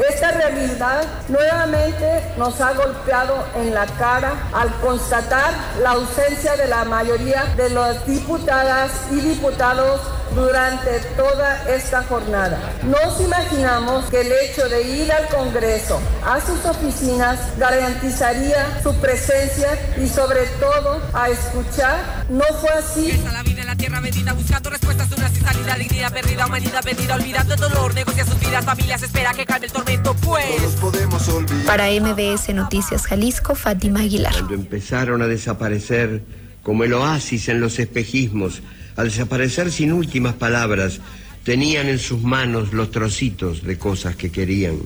esta 0.09 0.31
realidad 0.31 1.05
nuevamente 1.29 2.23
nos 2.37 2.59
ha 2.61 2.73
golpeado 2.73 3.45
en 3.55 3.73
la 3.73 3.85
cara 3.85 4.49
al 4.53 4.73
constatar 4.81 5.53
la 5.81 5.91
ausencia 5.91 6.55
de 6.55 6.67
la 6.67 6.85
mayoría 6.85 7.45
de 7.57 7.69
las 7.69 8.05
diputadas 8.05 8.91
y 9.11 9.15
diputados 9.15 10.01
durante 10.35 11.00
toda 11.15 11.63
esta 11.69 12.03
jornada. 12.03 12.59
Nos 12.83 13.19
imaginamos 13.21 14.05
que 14.05 14.21
el 14.21 14.31
hecho 14.31 14.67
de 14.69 14.81
ir 14.83 15.11
al 15.11 15.27
Congreso, 15.27 16.00
a 16.25 16.39
sus 16.41 16.63
oficinas, 16.65 17.39
garantizaría 17.57 18.81
su 18.81 18.93
presencia 18.95 19.77
y 19.97 20.07
sobre 20.07 20.45
todo 20.59 21.01
a 21.13 21.29
escuchar. 21.29 22.25
No 22.29 22.45
fue 22.59 22.69
así. 22.69 23.11
La 23.31 23.43
vida 23.43 23.61
en 23.61 23.67
la 23.67 23.75
tierra 23.75 24.00
bendita 24.00 24.33
buscando 24.33 24.69
respuestas 24.69 25.09
de 25.09 25.15
una 25.15 25.29
salida, 25.29 25.75
dignidad 25.75 26.13
perdida, 26.13 26.45
humanidad 26.45 26.83
perdida, 26.83 27.15
olvidando 27.15 27.53
el 27.53 27.59
dolor, 27.59 27.93
negocia 27.93 28.25
sus 28.25 28.39
vidas, 28.39 28.63
familias, 28.65 29.03
espera 29.03 29.33
que 29.33 29.45
calme 29.45 29.67
el 29.67 29.71
tormento, 29.71 30.15
pues. 30.15 30.75
podemos 30.79 31.27
olvidar. 31.29 31.65
Para 31.65 31.88
MBS 31.88 32.53
Noticias 32.53 33.05
Jalisco, 33.05 33.55
Fátima 33.55 34.01
Aguilar. 34.01 34.33
Cuando 34.33 34.53
empezaron 34.53 35.21
a 35.21 35.27
desaparecer 35.27 36.21
como 36.63 36.83
el 36.83 36.93
oasis 36.93 37.50
en 37.50 37.59
los 37.59 37.79
espejismos, 37.79 38.61
a 39.01 39.05
desaparecer 39.05 39.72
sin 39.72 39.91
últimas 39.91 40.36
palabras, 40.36 41.01
Tenían 41.43 41.89
en 41.89 41.98
sus 41.98 42.22
manos 42.22 42.72
los 42.72 42.91
trocitos 42.91 43.63
de 43.63 43.77
cosas 43.77 44.15
que 44.15 44.29
querían. 44.29 44.77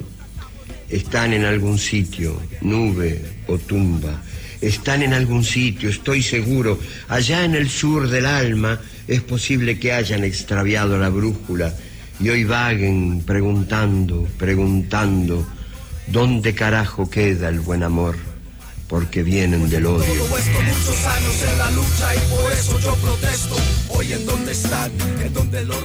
Están 0.89 1.33
en 1.33 1.43
algún 1.43 1.77
sitio, 1.77 2.41
nube 2.61 3.21
o 3.47 3.57
tumba. 3.57 4.21
Están 4.61 5.01
en 5.01 5.13
algún 5.13 5.43
sitio, 5.43 5.89
estoy 5.89 6.23
seguro. 6.23 6.79
Allá 7.09 7.43
en 7.43 7.55
el 7.55 7.69
sur 7.69 8.07
del 8.07 8.25
alma 8.25 8.79
es 9.05 9.21
posible 9.21 9.77
que 9.79 9.91
hayan 9.91 10.23
extraviado 10.23 10.97
la 10.97 11.09
brújula 11.09 11.73
y 12.21 12.29
hoy 12.29 12.45
vaguen 12.45 13.23
preguntando, 13.25 14.25
preguntando, 14.37 15.45
¿dónde 16.07 16.55
carajo 16.55 17.09
queda 17.09 17.49
el 17.49 17.59
buen 17.59 17.83
amor? 17.83 18.34
Porque 18.95 19.23
vienen 19.23 19.69
del 19.69 19.87
odio. 19.87 20.05
Todo 20.05 20.37
esto 20.37 20.61
muchos 20.61 21.05
años 21.05 21.43
en 21.51 21.57
la 21.57 21.71
lucha 21.71 22.15
y 22.15 22.19
por 22.33 22.53
eso 22.53 22.79
yo 22.79 22.95
protesto. 22.95 23.57
Hoy 23.89 24.13
en 24.13 24.25
donde 24.25 24.53
están, 24.53 24.89
en 25.21 25.33
donde 25.33 25.65
los... 25.65 25.79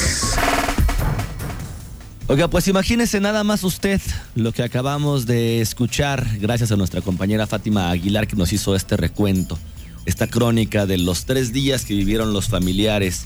Oiga, 2.29 2.47
pues 2.47 2.69
imagínese 2.69 3.19
nada 3.19 3.43
más 3.43 3.65
usted 3.65 4.01
lo 4.37 4.53
que 4.53 4.63
acabamos 4.63 5.27
de 5.27 5.61
escuchar, 5.61 6.25
gracias 6.39 6.71
a 6.71 6.77
nuestra 6.77 7.01
compañera 7.01 7.49
Fátima 7.49 7.91
Aguilar 7.91 8.29
que 8.29 8.37
nos 8.37 8.53
hizo 8.53 8.77
este 8.77 8.97
recuento, 8.97 9.59
esta 10.07 10.29
crónica 10.29 10.87
de 10.87 10.99
los 10.99 11.25
tres 11.25 11.53
días 11.53 11.85
que 11.85 11.95
vivieron 11.95 12.33
los 12.33 12.47
familiares 12.47 13.25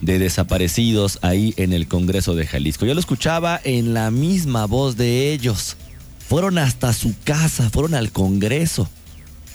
de 0.00 0.20
desaparecidos 0.20 1.18
ahí 1.22 1.54
en 1.56 1.72
el 1.72 1.88
Congreso 1.88 2.36
de 2.36 2.46
Jalisco. 2.46 2.86
Yo 2.86 2.94
lo 2.94 3.00
escuchaba 3.00 3.60
en 3.64 3.94
la 3.94 4.12
misma 4.12 4.66
voz 4.66 4.96
de 4.96 5.32
ellos. 5.32 5.76
Fueron 6.28 6.56
hasta 6.56 6.92
su 6.92 7.16
casa, 7.24 7.68
fueron 7.68 7.94
al 7.94 8.12
Congreso 8.12 8.88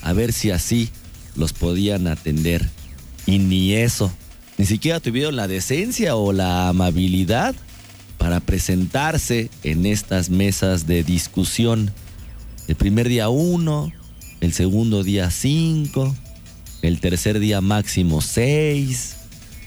a 0.02 0.14
ver 0.14 0.34
si 0.34 0.52
así 0.52 0.90
los 1.36 1.54
podían 1.54 2.08
atender. 2.08 2.70
Y 3.26 3.40
ni 3.40 3.74
eso, 3.74 4.12
ni 4.58 4.66
siquiera 4.66 5.00
tuvieron 5.00 5.36
la 5.36 5.48
decencia 5.48 6.16
o 6.16 6.34
la 6.34 6.70
amabilidad 6.70 7.56
para 8.18 8.40
presentarse 8.40 9.50
en 9.64 9.86
estas 9.86 10.30
mesas 10.30 10.88
de 10.88 11.04
discusión. 11.04 11.92
El 12.68 12.76
primer 12.76 13.08
día 13.08 13.30
uno, 13.30 13.92
el 14.42 14.54
segundo 14.54 15.04
día 15.04 15.32
cinco, 15.32 16.16
el 16.82 17.00
tercer 17.00 17.40
día 17.40 17.62
máximo 17.62 18.22
seis. 18.22 19.16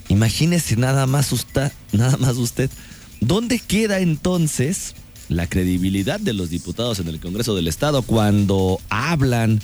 Imagínese 0.08 0.76
nada 0.76 1.06
más 1.06 1.32
usted, 1.32 1.72
nada 1.92 2.16
más 2.18 2.36
usted. 2.36 2.70
¿Dónde 3.20 3.58
queda 3.58 4.00
entonces 4.00 4.94
la 5.28 5.48
credibilidad 5.48 6.20
de 6.20 6.32
los 6.32 6.50
diputados 6.50 6.98
en 6.98 7.08
el 7.08 7.20
Congreso 7.20 7.54
del 7.54 7.68
Estado 7.68 8.02
cuando 8.02 8.80
hablan 8.90 9.60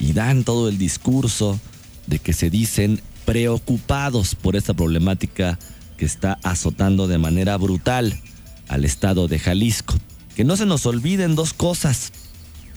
y 0.00 0.14
dan 0.14 0.42
todo 0.42 0.68
el 0.68 0.78
discurso 0.78 1.60
de 2.06 2.18
que 2.18 2.32
se 2.32 2.50
dicen 2.50 3.00
preocupados 3.26 4.34
por 4.34 4.56
esta 4.56 4.74
problemática 4.74 5.58
que 5.96 6.06
está 6.06 6.38
azotando 6.42 7.06
de 7.06 7.18
manera 7.18 7.56
brutal 7.58 8.18
al 8.66 8.84
estado 8.84 9.28
de 9.28 9.38
Jalisco. 9.38 9.94
Que 10.34 10.44
no 10.44 10.56
se 10.56 10.66
nos 10.66 10.86
olviden 10.86 11.36
dos 11.36 11.52
cosas. 11.52 12.12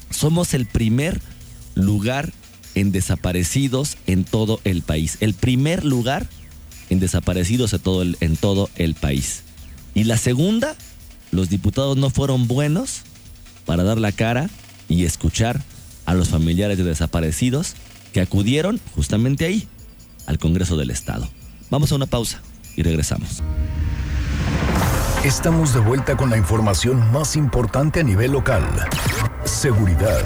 Somos 0.09 0.53
el 0.53 0.65
primer 0.65 1.21
lugar 1.73 2.31
en 2.75 2.91
desaparecidos 2.91 3.97
en 4.05 4.25
todo 4.25 4.59
el 4.65 4.81
país. 4.81 5.17
El 5.21 5.33
primer 5.33 5.85
lugar 5.85 6.27
en 6.89 6.99
desaparecidos 6.99 7.73
en 7.73 7.79
todo 7.79 8.01
el, 8.01 8.17
en 8.19 8.35
todo 8.35 8.69
el 8.75 8.95
país. 8.95 9.43
Y 9.95 10.03
la 10.03 10.17
segunda, 10.17 10.75
los 11.31 11.49
diputados 11.49 11.97
no 11.97 12.09
fueron 12.09 12.47
buenos 12.47 13.01
para 13.65 13.83
dar 13.83 13.97
la 13.97 14.11
cara 14.11 14.49
y 14.89 15.05
escuchar 15.05 15.63
a 16.05 16.13
los 16.13 16.29
familiares 16.29 16.77
de 16.77 16.83
desaparecidos 16.83 17.75
que 18.13 18.21
acudieron 18.21 18.79
justamente 18.95 19.45
ahí, 19.45 19.67
al 20.25 20.37
Congreso 20.37 20.77
del 20.77 20.91
Estado. 20.91 21.27
Vamos 21.69 21.91
a 21.91 21.95
una 21.95 22.05
pausa 22.05 22.41
y 22.75 22.83
regresamos. 22.83 23.41
Estamos 25.23 25.73
de 25.73 25.79
vuelta 25.79 26.17
con 26.17 26.29
la 26.29 26.37
información 26.37 27.11
más 27.11 27.35
importante 27.35 28.01
a 28.01 28.03
nivel 28.03 28.31
local. 28.33 28.63
Seguridad. 29.45 30.25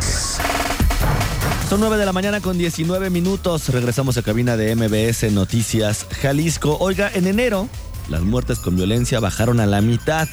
Son 1.70 1.80
9 1.80 1.98
de 1.98 2.06
la 2.06 2.14
mañana 2.14 2.42
con 2.42 2.58
19 2.58 3.10
minutos. 3.10 3.70
Regresamos 3.70 4.18
a 4.18 4.24
cabina 4.24 4.58
de 4.58 4.76
MBS 4.76 5.32
Noticias 5.32 6.08
Jalisco. 6.22 6.78
Oiga, 6.80 7.12
en 7.14 7.28
enero 7.28 7.70
las 8.10 8.22
muertes 8.22 8.60
con 8.60 8.76
violencia 8.76 9.20
bajaron 9.20 9.60
a 9.60 9.66
la 9.66 9.82
mitad. 9.82 10.28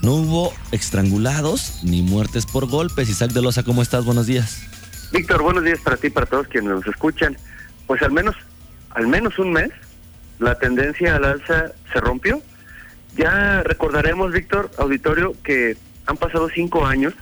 No 0.00 0.14
hubo 0.14 0.52
estrangulados 0.72 1.80
ni 1.82 2.02
muertes 2.02 2.46
por 2.46 2.66
golpes. 2.66 3.08
Isaac 3.08 3.32
de 3.32 3.42
Loza, 3.42 3.64
¿cómo 3.64 3.82
estás? 3.82 4.04
Buenos 4.04 4.26
días. 4.26 4.69
Víctor, 5.12 5.42
buenos 5.42 5.64
días 5.64 5.80
para 5.80 5.96
ti 5.96 6.08
para 6.08 6.26
todos 6.26 6.46
quienes 6.46 6.70
nos 6.70 6.86
escuchan. 6.86 7.36
Pues 7.88 8.00
al 8.02 8.12
menos, 8.12 8.36
al 8.90 9.08
menos 9.08 9.40
un 9.40 9.52
mes, 9.52 9.70
la 10.38 10.56
tendencia 10.56 11.16
al 11.16 11.24
alza 11.24 11.72
se 11.92 12.00
rompió. 12.00 12.40
Ya 13.16 13.64
recordaremos, 13.64 14.32
Víctor, 14.32 14.70
auditorio, 14.78 15.34
que 15.42 15.76
han 16.06 16.16
pasado 16.16 16.48
cinco 16.48 16.86
años 16.86 17.12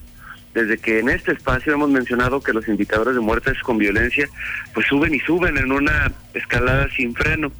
desde 0.52 0.76
que 0.76 0.98
en 0.98 1.08
este 1.08 1.32
espacio 1.32 1.72
hemos 1.72 1.88
mencionado 1.88 2.42
que 2.42 2.52
los 2.52 2.68
indicadores 2.68 3.14
de 3.14 3.20
muertes 3.20 3.58
con 3.62 3.78
violencia 3.78 4.28
pues 4.74 4.86
suben 4.86 5.14
y 5.14 5.20
suben 5.20 5.56
en 5.56 5.72
una 5.72 6.12
escalada 6.34 6.88
sin 6.94 7.14
freno. 7.14 7.50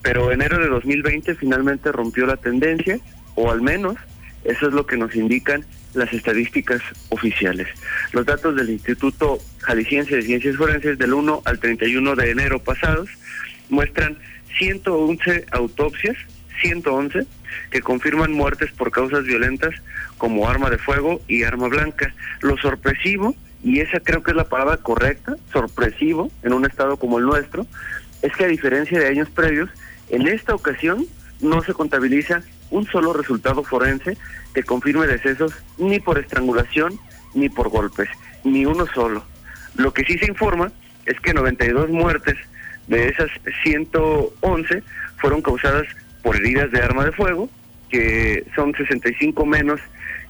Pero 0.00 0.32
enero 0.32 0.58
de 0.58 0.68
2020 0.68 1.34
finalmente 1.34 1.92
rompió 1.92 2.24
la 2.24 2.38
tendencia, 2.38 2.98
o 3.34 3.50
al 3.50 3.60
menos 3.60 3.96
eso 4.44 4.68
es 4.68 4.72
lo 4.72 4.86
que 4.86 4.96
nos 4.96 5.14
indican 5.14 5.66
las 5.96 6.12
estadísticas 6.12 6.80
oficiales. 7.08 7.68
Los 8.12 8.26
datos 8.26 8.54
del 8.56 8.70
Instituto 8.70 9.38
Jalisciense 9.60 10.16
de 10.16 10.22
Ciencias 10.22 10.56
Forenses 10.56 10.98
del 10.98 11.14
1 11.14 11.42
al 11.44 11.58
31 11.58 12.14
de 12.14 12.30
enero 12.30 12.58
pasados 12.58 13.08
muestran 13.68 14.18
111 14.58 15.46
autopsias, 15.52 16.16
111, 16.60 17.26
que 17.70 17.80
confirman 17.80 18.32
muertes 18.32 18.70
por 18.72 18.90
causas 18.90 19.24
violentas 19.24 19.74
como 20.18 20.48
arma 20.48 20.70
de 20.70 20.78
fuego 20.78 21.20
y 21.28 21.42
arma 21.42 21.68
blanca. 21.68 22.14
Lo 22.40 22.56
sorpresivo, 22.56 23.34
y 23.62 23.80
esa 23.80 24.00
creo 24.00 24.22
que 24.22 24.30
es 24.30 24.36
la 24.36 24.48
palabra 24.48 24.78
correcta, 24.78 25.36
sorpresivo 25.52 26.30
en 26.42 26.52
un 26.52 26.64
estado 26.64 26.96
como 26.96 27.18
el 27.18 27.24
nuestro, 27.24 27.66
es 28.22 28.32
que 28.32 28.44
a 28.44 28.48
diferencia 28.48 28.98
de 28.98 29.08
años 29.08 29.28
previos, 29.30 29.70
en 30.08 30.26
esta 30.26 30.54
ocasión 30.54 31.06
no 31.40 31.62
se 31.62 31.74
contabiliza 31.74 32.42
un 32.70 32.86
solo 32.86 33.12
resultado 33.12 33.62
forense 33.62 34.16
que 34.56 34.62
confirme 34.62 35.06
decesos 35.06 35.52
ni 35.76 36.00
por 36.00 36.18
estrangulación 36.18 36.98
ni 37.34 37.50
por 37.50 37.68
golpes, 37.68 38.08
ni 38.42 38.64
uno 38.64 38.86
solo. 38.86 39.22
Lo 39.74 39.92
que 39.92 40.02
sí 40.02 40.16
se 40.16 40.24
informa 40.24 40.72
es 41.04 41.20
que 41.20 41.34
92 41.34 41.90
muertes 41.90 42.36
de 42.86 43.08
esas 43.08 43.28
111 43.62 44.82
fueron 45.18 45.42
causadas 45.42 45.86
por 46.22 46.36
heridas 46.36 46.70
de 46.70 46.80
arma 46.80 47.04
de 47.04 47.12
fuego, 47.12 47.50
que 47.90 48.46
son 48.54 48.74
65 48.74 49.44
menos 49.44 49.78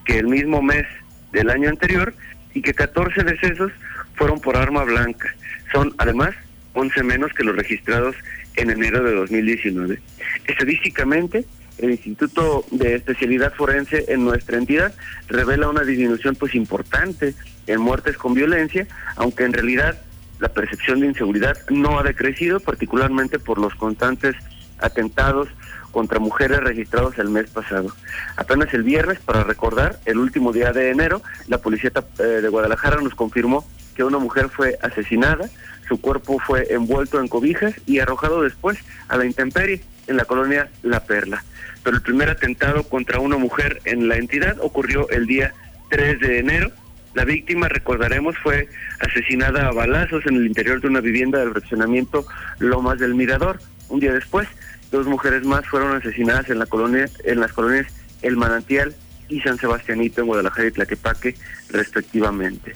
que 0.05 0.19
el 0.19 0.27
mismo 0.27 0.61
mes 0.61 0.87
del 1.31 1.49
año 1.49 1.69
anterior, 1.69 2.13
y 2.53 2.63
que 2.63 2.75
14 2.75 3.23
decesos 3.23 3.71
fueron 4.17 4.41
por 4.41 4.57
arma 4.57 4.83
blanca. 4.83 5.33
Son 5.71 5.95
además 5.99 6.35
11 6.73 7.01
menos 7.05 7.33
que 7.33 7.45
los 7.45 7.55
registrados 7.55 8.17
en 8.57 8.71
enero 8.71 9.05
de 9.05 9.15
2019. 9.15 10.01
Estadísticamente, 10.49 11.45
el 11.79 11.91
Instituto 11.91 12.65
de 12.71 12.95
Especialidad 12.95 13.53
Forense 13.55 14.07
en 14.09 14.25
nuestra 14.25 14.59
entidad 14.59 14.95
revela 15.29 15.69
una 15.69 15.83
disminución 15.83 16.35
pues 16.37 16.55
importante 16.55 17.35
en 17.67 17.81
muertes 17.81 18.17
con 18.17 18.35
violencia, 18.35 18.87
aunque 19.17 19.45
en 19.45 19.53
realidad 19.53 19.99
la 20.39 20.49
percepción 20.49 21.01
de 21.01 21.07
inseguridad 21.07 21.57
no 21.71 21.99
ha 21.99 22.03
decrecido, 22.03 22.61
particularmente 22.61 23.39
por 23.39 23.59
los 23.59 23.75
constantes 23.75 24.37
atentados 24.79 25.49
contra 25.91 26.19
mujeres 26.19 26.61
registrados 26.61 27.19
el 27.19 27.31
mes 27.31 27.51
pasado. 27.51 27.91
Apenas 28.37 28.73
el 28.75 28.83
viernes, 28.83 29.19
para 29.21 29.45
recordar, 29.45 29.99
el 30.05 30.19
último 30.19 30.53
día 30.53 30.73
de 30.73 30.91
enero, 30.91 31.23
la 31.49 31.59
policía 31.59 31.91
eh, 32.19 32.23
de 32.23 32.49
Guadalajara 32.49 33.01
nos 33.01 33.15
confirmó 33.15 33.67
que 33.95 34.05
una 34.05 34.19
mujer 34.19 34.51
fue 34.51 34.79
asesinada, 34.83 35.49
su 35.89 35.99
cuerpo 35.99 36.39
fue 36.39 36.67
envuelto 36.71 37.19
en 37.19 37.29
cobijas 37.29 37.75
y 37.87 37.99
arrojado 37.99 38.43
después 38.43 38.79
a 39.09 39.17
la 39.17 39.25
intemperie 39.25 39.83
en 40.07 40.17
la 40.17 40.25
colonia 40.25 40.69
La 40.83 41.05
Perla. 41.05 41.45
Pero 41.83 41.97
el 41.97 42.03
primer 42.03 42.31
atentado 42.31 42.83
contra 42.85 43.21
una 43.21 43.37
mujer 43.37 43.81
en 43.85 44.09
la 44.09 44.17
entidad 44.17 44.57
ocurrió 44.61 45.09
el 45.11 45.27
día 45.27 45.53
3 45.91 46.21
de 46.21 46.39
enero. 46.39 46.71
La 47.15 47.25
víctima, 47.25 47.69
recordaremos, 47.69 48.37
fue 48.39 48.69
asesinada 49.01 49.69
a 49.69 49.73
balazos 49.73 50.27
en 50.27 50.37
el 50.37 50.47
interior 50.47 50.81
de 50.81 50.89
una 50.89 51.01
vivienda 51.01 51.39
del 51.39 51.53
fraccionamiento 51.53 52.27
Lomas 52.59 52.99
del 52.99 53.15
Mirador. 53.15 53.61
Un 53.89 54.01
día 54.01 54.13
después, 54.13 54.49
dos 54.91 55.07
mujeres 55.07 55.45
más 55.45 55.67
fueron 55.67 55.97
asesinadas 55.97 56.51
en 56.51 56.59
la 56.59 56.67
colonia, 56.67 57.09
en 57.25 57.41
las 57.41 57.53
colonias 57.53 57.87
El 58.23 58.37
Manantial 58.37 58.95
y 59.29 59.41
San 59.41 59.59
Sebastianito 59.59 60.21
en 60.21 60.27
Guadalajara 60.27 60.69
y 60.69 60.73
Tlaquepaque, 60.73 61.35
respectivamente. 61.71 62.75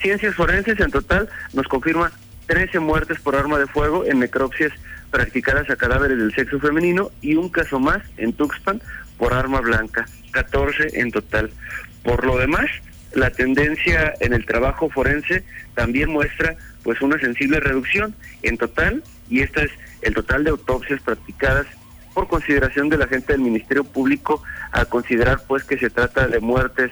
Ciencias 0.00 0.34
forenses 0.34 0.78
en 0.80 0.90
total 0.90 1.28
nos 1.52 1.66
confirma 1.66 2.12
13 2.46 2.80
muertes 2.80 3.20
por 3.20 3.36
arma 3.36 3.58
de 3.58 3.66
fuego 3.66 4.04
en 4.04 4.20
necropsias 4.20 4.72
practicadas 5.10 5.70
a 5.70 5.76
cadáveres 5.76 6.18
del 6.18 6.34
sexo 6.34 6.58
femenino 6.60 7.10
y 7.20 7.34
un 7.34 7.48
caso 7.48 7.80
más 7.80 8.02
en 8.16 8.32
Tuxpan 8.32 8.80
por 9.16 9.34
arma 9.34 9.60
blanca, 9.60 10.06
14 10.32 11.00
en 11.00 11.10
total. 11.10 11.50
Por 12.02 12.24
lo 12.24 12.38
demás, 12.38 12.66
la 13.14 13.30
tendencia 13.30 14.14
en 14.20 14.32
el 14.32 14.44
trabajo 14.46 14.90
forense 14.90 15.44
también 15.74 16.10
muestra 16.10 16.56
pues 16.82 17.00
una 17.00 17.18
sensible 17.18 17.60
reducción 17.60 18.14
en 18.42 18.56
total 18.58 19.02
y 19.28 19.40
esta 19.40 19.62
es 19.62 19.70
el 20.02 20.14
total 20.14 20.44
de 20.44 20.50
autopsias 20.50 21.00
practicadas 21.02 21.66
por 22.14 22.28
consideración 22.28 22.88
de 22.88 22.98
la 22.98 23.06
gente 23.06 23.32
del 23.32 23.42
Ministerio 23.42 23.84
Público 23.84 24.42
a 24.72 24.84
considerar 24.84 25.40
pues 25.46 25.64
que 25.64 25.78
se 25.78 25.90
trata 25.90 26.28
de 26.28 26.40
muertes 26.40 26.90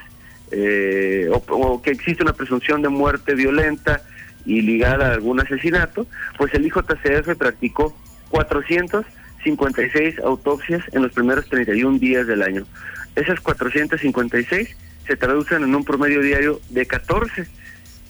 eh, 0.51 1.29
o, 1.31 1.43
o 1.49 1.83
que 1.83 1.91
existe 1.91 2.23
una 2.23 2.33
presunción 2.33 2.83
de 2.83 2.89
muerte 2.89 3.35
violenta 3.35 4.03
y 4.45 4.63
ligada 4.63 5.09
a 5.09 5.13
algún 5.15 5.41
asesinato, 5.41 6.07
pues 6.39 6.55
el 6.55 6.67
IJCF 6.67 7.37
practicó 7.37 7.97
456 8.31 10.19
autopsias 10.21 10.83
en 10.93 11.03
los 11.03 11.13
primeros 11.13 11.49
31 11.49 11.99
días 11.99 12.27
del 12.27 12.43
año. 12.43 12.67
Esas 13.15 13.41
456 13.41 14.77
se 15.07 15.17
traducen 15.17 15.63
en 15.63 15.75
un 15.75 15.85
promedio 15.85 16.21
diario 16.21 16.61
de 16.71 16.87
14. 16.87 17.47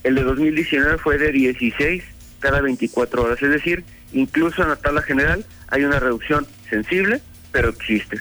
El 0.02 0.14
de 0.14 0.22
2019 0.22 0.98
fue 0.98 1.18
de 1.18 1.32
16 1.32 2.02
cada 2.40 2.60
24 2.60 3.22
horas, 3.22 3.42
es 3.42 3.50
decir, 3.50 3.84
incluso 4.12 4.62
en 4.62 4.68
la 4.68 4.76
tabla 4.76 5.02
general 5.02 5.44
hay 5.68 5.84
una 5.84 5.98
reducción 5.98 6.46
sensible, 6.68 7.20
pero 7.52 7.70
existe. 7.70 8.20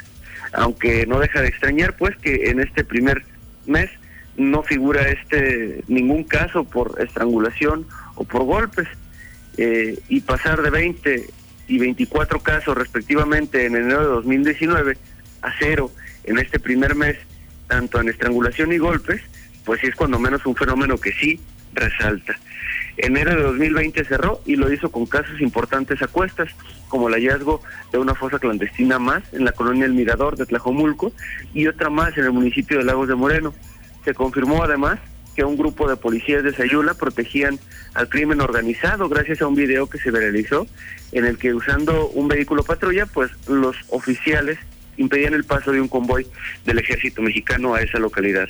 Aunque 0.53 1.05
no 1.05 1.19
deja 1.19 1.41
de 1.41 1.47
extrañar, 1.47 1.95
pues, 1.97 2.15
que 2.17 2.49
en 2.49 2.59
este 2.59 2.83
primer 2.83 3.23
mes 3.65 3.89
no 4.37 4.63
figura 4.63 5.09
este 5.09 5.83
ningún 5.87 6.23
caso 6.23 6.63
por 6.63 7.01
estrangulación 7.01 7.87
o 8.15 8.23
por 8.23 8.43
golpes 8.43 8.87
eh, 9.57 9.97
y 10.09 10.21
pasar 10.21 10.61
de 10.61 10.69
20 10.69 11.25
y 11.67 11.79
24 11.79 12.39
casos 12.39 12.77
respectivamente 12.77 13.65
en 13.65 13.75
enero 13.75 14.01
de 14.01 14.07
2019 14.07 14.97
a 15.41 15.53
cero 15.59 15.91
en 16.23 16.39
este 16.39 16.59
primer 16.59 16.95
mes, 16.95 17.17
tanto 17.67 17.99
en 17.99 18.09
estrangulación 18.09 18.71
y 18.73 18.77
golpes, 18.77 19.21
pues 19.63 19.83
es 19.83 19.95
cuando 19.95 20.19
menos 20.19 20.45
un 20.45 20.55
fenómeno 20.55 20.97
que 20.97 21.11
sí 21.11 21.39
resalta. 21.73 22.37
Enero 22.97 23.35
de 23.35 23.43
2020 23.43 24.05
cerró 24.05 24.41
y 24.45 24.55
lo 24.55 24.71
hizo 24.71 24.89
con 24.89 25.05
casos 25.05 25.41
importantes 25.41 26.01
a 26.01 26.07
cuestas, 26.07 26.49
como 26.87 27.09
el 27.09 27.15
hallazgo 27.15 27.61
de 27.91 27.97
una 27.97 28.15
fosa 28.15 28.39
clandestina 28.39 28.99
más 28.99 29.21
en 29.33 29.43
la 29.43 29.51
colonia 29.51 29.85
El 29.85 29.93
Mirador 29.93 30.37
de 30.37 30.45
Tlajomulco 30.45 31.11
y 31.53 31.67
otra 31.67 31.89
más 31.89 32.17
en 32.17 32.25
el 32.25 32.31
municipio 32.31 32.77
de 32.77 32.85
Lagos 32.85 33.09
de 33.09 33.15
Moreno. 33.15 33.53
Se 34.05 34.13
confirmó 34.13 34.63
además 34.63 34.99
que 35.35 35.43
un 35.43 35.57
grupo 35.57 35.87
de 35.89 35.97
policías 35.97 36.43
de 36.43 36.53
Sayula 36.53 36.93
protegían 36.93 37.59
al 37.93 38.09
crimen 38.09 38.41
organizado 38.41 39.09
gracias 39.09 39.41
a 39.41 39.47
un 39.47 39.55
video 39.55 39.87
que 39.87 39.97
se 39.97 40.11
realizó 40.11 40.67
en 41.11 41.25
el 41.25 41.37
que 41.37 41.53
usando 41.53 42.09
un 42.09 42.27
vehículo 42.27 42.63
patrulla, 42.63 43.05
pues 43.05 43.31
los 43.47 43.75
oficiales 43.89 44.57
impedían 44.97 45.33
el 45.33 45.43
paso 45.43 45.71
de 45.71 45.81
un 45.81 45.87
convoy 45.87 46.25
del 46.65 46.79
ejército 46.79 47.21
mexicano 47.21 47.75
a 47.75 47.81
esa 47.81 47.99
localidad. 47.99 48.47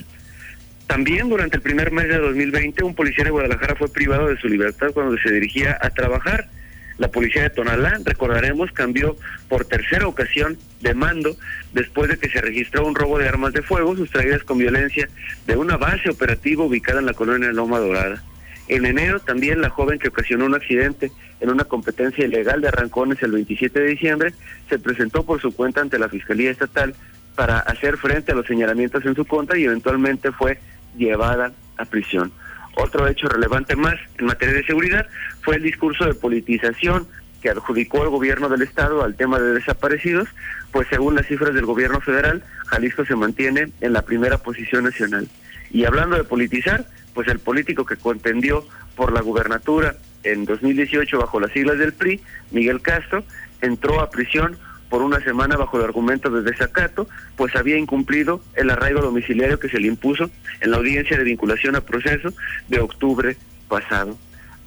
También 0.87 1.29
durante 1.29 1.57
el 1.57 1.63
primer 1.63 1.91
mes 1.91 2.07
de 2.07 2.17
2020 2.17 2.83
un 2.83 2.93
policía 2.93 3.23
de 3.23 3.31
Guadalajara 3.31 3.75
fue 3.75 3.89
privado 3.89 4.27
de 4.27 4.37
su 4.37 4.47
libertad 4.47 4.91
cuando 4.93 5.17
se 5.17 5.31
dirigía 5.31 5.77
a 5.81 5.89
trabajar. 5.89 6.47
La 6.97 7.09
policía 7.09 7.43
de 7.43 7.49
Tonalá, 7.49 7.99
recordaremos, 8.03 8.71
cambió 8.71 9.17
por 9.49 9.65
tercera 9.65 10.07
ocasión 10.07 10.57
de 10.81 10.93
mando 10.93 11.35
después 11.73 12.09
de 12.09 12.17
que 12.17 12.29
se 12.29 12.39
registró 12.39 12.85
un 12.85 12.95
robo 12.95 13.19
de 13.19 13.27
armas 13.27 13.53
de 13.53 13.61
fuego 13.61 13.95
sustraídas 13.95 14.43
con 14.43 14.57
violencia 14.57 15.09
de 15.45 15.57
una 15.57 15.77
base 15.77 16.09
operativa 16.09 16.63
ubicada 16.63 16.99
en 16.99 17.05
la 17.05 17.13
colonia 17.13 17.51
Loma 17.51 17.79
Dorada. 17.79 18.23
En 18.67 18.85
enero 18.85 19.19
también 19.19 19.61
la 19.61 19.69
joven 19.69 19.99
que 19.99 20.07
ocasionó 20.07 20.45
un 20.45 20.55
accidente 20.55 21.11
en 21.39 21.49
una 21.49 21.65
competencia 21.65 22.25
ilegal 22.25 22.61
de 22.61 22.69
arrancones 22.69 23.21
el 23.21 23.31
27 23.31 23.79
de 23.79 23.87
diciembre 23.87 24.33
se 24.69 24.79
presentó 24.79 25.23
por 25.23 25.41
su 25.41 25.53
cuenta 25.53 25.81
ante 25.81 25.99
la 25.99 26.09
Fiscalía 26.09 26.49
Estatal 26.49 26.95
para 27.35 27.59
hacer 27.59 27.97
frente 27.97 28.31
a 28.31 28.35
los 28.35 28.47
señalamientos 28.47 29.05
en 29.05 29.15
su 29.15 29.25
contra 29.25 29.57
y 29.57 29.65
eventualmente 29.65 30.31
fue 30.31 30.59
llevada 30.97 31.51
a 31.77 31.85
prisión. 31.85 32.31
Otro 32.77 33.07
hecho 33.07 33.27
relevante 33.29 33.75
más 33.75 33.95
en 34.17 34.25
materia 34.25 34.55
de 34.55 34.65
seguridad 34.65 35.07
fue 35.45 35.57
el 35.57 35.63
discurso 35.63 36.05
de 36.05 36.15
politización 36.15 37.07
que 37.41 37.51
adjudicó 37.51 38.01
el 38.03 38.09
gobierno 38.09 38.49
del 38.49 38.63
estado 38.63 39.03
al 39.03 39.15
tema 39.15 39.39
de 39.39 39.53
desaparecidos, 39.53 40.27
pues 40.71 40.87
según 40.89 41.13
las 41.13 41.27
cifras 41.27 41.53
del 41.53 41.67
gobierno 41.67 42.01
federal, 42.01 42.43
Jalisco 42.65 43.05
se 43.05 43.15
mantiene 43.15 43.71
en 43.79 43.93
la 43.93 44.01
primera 44.01 44.39
posición 44.39 44.85
nacional. 44.85 45.27
Y 45.69 45.85
hablando 45.85 46.15
de 46.17 46.23
politizar, 46.23 46.85
pues 47.13 47.27
el 47.27 47.37
político 47.37 47.85
que 47.85 47.95
contendió 47.95 48.65
por 48.95 49.13
la 49.13 49.21
gubernatura 49.21 49.95
en 50.23 50.45
2018 50.45 51.19
bajo 51.19 51.39
las 51.39 51.51
siglas 51.51 51.77
del 51.77 51.93
PRI, 51.93 52.19
Miguel 52.49 52.81
Castro, 52.81 53.23
entró 53.61 54.01
a 54.01 54.09
prisión 54.09 54.57
por 54.89 55.03
una 55.03 55.19
semana 55.19 55.57
bajo 55.57 55.77
el 55.77 55.83
argumento 55.83 56.31
de 56.31 56.41
desacato, 56.41 57.07
pues 57.35 57.55
había 57.55 57.77
incumplido 57.77 58.41
el 58.55 58.71
arraigo 58.71 59.01
domiciliario 59.01 59.59
que 59.59 59.69
se 59.69 59.79
le 59.79 59.87
impuso 59.87 60.31
en 60.61 60.71
la 60.71 60.77
audiencia 60.77 61.17
de 61.17 61.23
vinculación 61.23 61.75
a 61.75 61.81
proceso 61.81 62.33
de 62.67 62.79
octubre 62.79 63.37
pasado. 63.67 64.17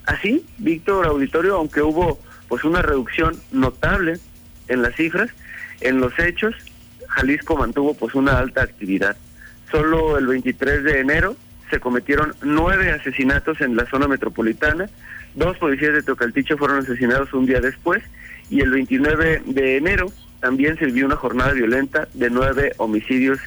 Así, 0.09 0.43
Víctor 0.57 1.05
Auditorio, 1.05 1.55
aunque 1.57 1.83
hubo 1.83 2.19
pues 2.47 2.63
una 2.63 2.81
reducción 2.81 3.35
notable 3.51 4.17
en 4.67 4.81
las 4.81 4.95
cifras, 4.95 5.29
en 5.81 5.99
los 5.99 6.17
hechos, 6.17 6.55
Jalisco 7.09 7.55
mantuvo 7.55 7.93
pues 7.93 8.15
una 8.15 8.39
alta 8.39 8.63
actividad. 8.63 9.15
Solo 9.69 10.17
el 10.17 10.25
23 10.25 10.83
de 10.83 10.99
enero 10.99 11.35
se 11.69 11.79
cometieron 11.79 12.33
nueve 12.41 12.89
asesinatos 12.91 13.61
en 13.61 13.75
la 13.75 13.85
zona 13.85 14.07
metropolitana, 14.07 14.89
dos 15.35 15.57
policías 15.59 15.93
de 15.93 16.01
Tocalticho 16.01 16.57
fueron 16.57 16.79
asesinados 16.79 17.31
un 17.33 17.45
día 17.45 17.61
después 17.61 18.01
y 18.49 18.61
el 18.61 18.71
29 18.71 19.43
de 19.45 19.77
enero 19.77 20.11
también 20.39 20.75
se 20.79 20.87
vivió 20.87 21.05
una 21.05 21.17
jornada 21.17 21.53
violenta 21.53 22.07
de 22.15 22.31
nueve 22.31 22.73
homicidios 22.77 23.37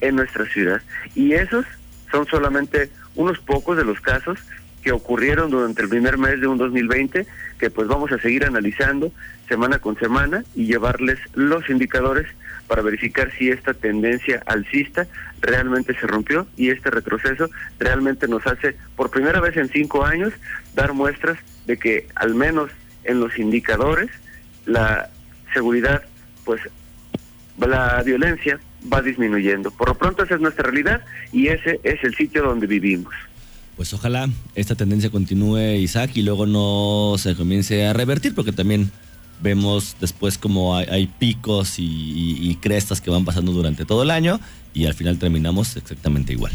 en 0.00 0.14
nuestra 0.14 0.46
ciudad. 0.46 0.82
Y 1.16 1.32
esos 1.32 1.66
son 2.12 2.28
solamente 2.28 2.90
unos 3.16 3.40
pocos 3.40 3.76
de 3.76 3.84
los 3.84 4.00
casos 4.00 4.38
que 4.82 4.92
ocurrieron 4.92 5.50
durante 5.50 5.82
el 5.82 5.88
primer 5.88 6.18
mes 6.18 6.40
de 6.40 6.46
un 6.46 6.58
2020, 6.58 7.26
que 7.58 7.70
pues 7.70 7.88
vamos 7.88 8.12
a 8.12 8.18
seguir 8.18 8.44
analizando 8.44 9.12
semana 9.48 9.78
con 9.78 9.98
semana 9.98 10.44
y 10.54 10.66
llevarles 10.66 11.18
los 11.34 11.68
indicadores 11.70 12.26
para 12.66 12.82
verificar 12.82 13.30
si 13.36 13.50
esta 13.50 13.74
tendencia 13.74 14.42
alcista 14.46 15.06
realmente 15.40 15.94
se 15.94 16.06
rompió 16.06 16.46
y 16.56 16.70
este 16.70 16.90
retroceso 16.90 17.50
realmente 17.78 18.28
nos 18.28 18.46
hace, 18.46 18.76
por 18.96 19.10
primera 19.10 19.40
vez 19.40 19.56
en 19.56 19.68
cinco 19.68 20.04
años, 20.04 20.32
dar 20.74 20.92
muestras 20.94 21.38
de 21.66 21.76
que 21.76 22.08
al 22.14 22.34
menos 22.34 22.70
en 23.04 23.20
los 23.20 23.38
indicadores 23.38 24.10
la 24.64 25.10
seguridad, 25.52 26.02
pues 26.44 26.60
la 27.58 28.02
violencia 28.02 28.58
va 28.92 29.02
disminuyendo. 29.02 29.70
Por 29.70 29.88
lo 29.88 29.94
pronto 29.94 30.24
esa 30.24 30.36
es 30.36 30.40
nuestra 30.40 30.64
realidad 30.64 31.02
y 31.32 31.48
ese 31.48 31.80
es 31.82 32.02
el 32.04 32.14
sitio 32.14 32.42
donde 32.42 32.66
vivimos. 32.66 33.14
Pues 33.76 33.92
ojalá 33.94 34.28
esta 34.54 34.74
tendencia 34.74 35.10
continúe, 35.10 35.76
Isaac, 35.76 36.10
y 36.14 36.22
luego 36.22 36.46
no 36.46 37.16
se 37.18 37.34
comience 37.34 37.86
a 37.86 37.92
revertir, 37.92 38.34
porque 38.34 38.52
también 38.52 38.90
vemos 39.42 39.96
después 40.00 40.38
como 40.38 40.76
hay, 40.76 40.86
hay 40.88 41.06
picos 41.06 41.74
y, 41.78 42.56
crestas 42.60 43.00
que 43.00 43.10
van 43.10 43.24
pasando 43.24 43.50
durante 43.50 43.84
todo 43.84 44.04
el 44.04 44.10
año 44.10 44.38
y 44.72 44.86
al 44.86 44.94
final 44.94 45.18
terminamos 45.18 45.76
exactamente 45.76 46.32
igual. 46.32 46.52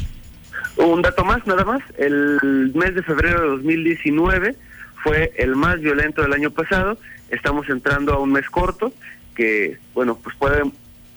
Un 0.78 1.02
dato 1.02 1.26
más, 1.26 1.46
nada 1.46 1.66
más. 1.66 1.82
El 1.98 2.72
mes 2.74 2.96
de 2.96 3.04
febrero 3.04 3.42
de 3.42 3.48
2019 3.48 4.56
fue 5.04 5.34
el 5.38 5.56
más 5.56 5.82
violento 5.82 6.22
del 6.22 6.34
año 6.34 6.52
pasado. 6.52 6.98
Estamos 7.30 7.68
entrando 7.70 8.14
a 8.14 8.20
un 8.20 8.32
mes 8.32 8.50
corto 8.50 8.94
que, 9.36 9.78
bueno, 9.94 10.18
pues 10.24 10.36
puede 10.38 10.64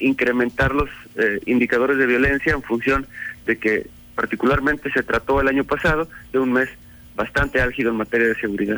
incrementar 0.01 0.75
los 0.75 0.89
eh, 1.17 1.41
indicadores 1.47 1.99
de 1.99 2.07
violencia 2.07 2.53
en 2.53 2.63
función 2.63 3.07
de 3.47 3.59
que 3.59 3.87
particularmente 4.21 4.93
se 4.93 5.03
trató 5.03 5.41
el 5.41 5.49
año 5.49 5.65
pasado 5.65 6.07
de 6.31 6.39
un 6.39 6.53
mes 6.53 6.69
bastante 7.17 7.59
álgido 7.59 7.91
en 7.91 7.97
materia 7.97 8.29
de 8.29 8.35
seguridad. 8.35 8.77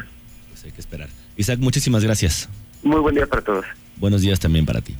Pues 0.51 0.65
hay 0.65 0.71
que 0.71 0.81
esperar. 0.81 1.09
Isaac, 1.37 1.59
muchísimas 1.59 2.05
gracias. 2.05 2.49
Muy 2.85 3.01
buen 3.01 3.17
día 3.17 3.27
para 3.27 3.43
todos. 3.43 3.65
Buenos 3.97 4.23
días 4.23 4.39
también 4.39 4.67
para 4.67 4.81
ti. 4.83 4.95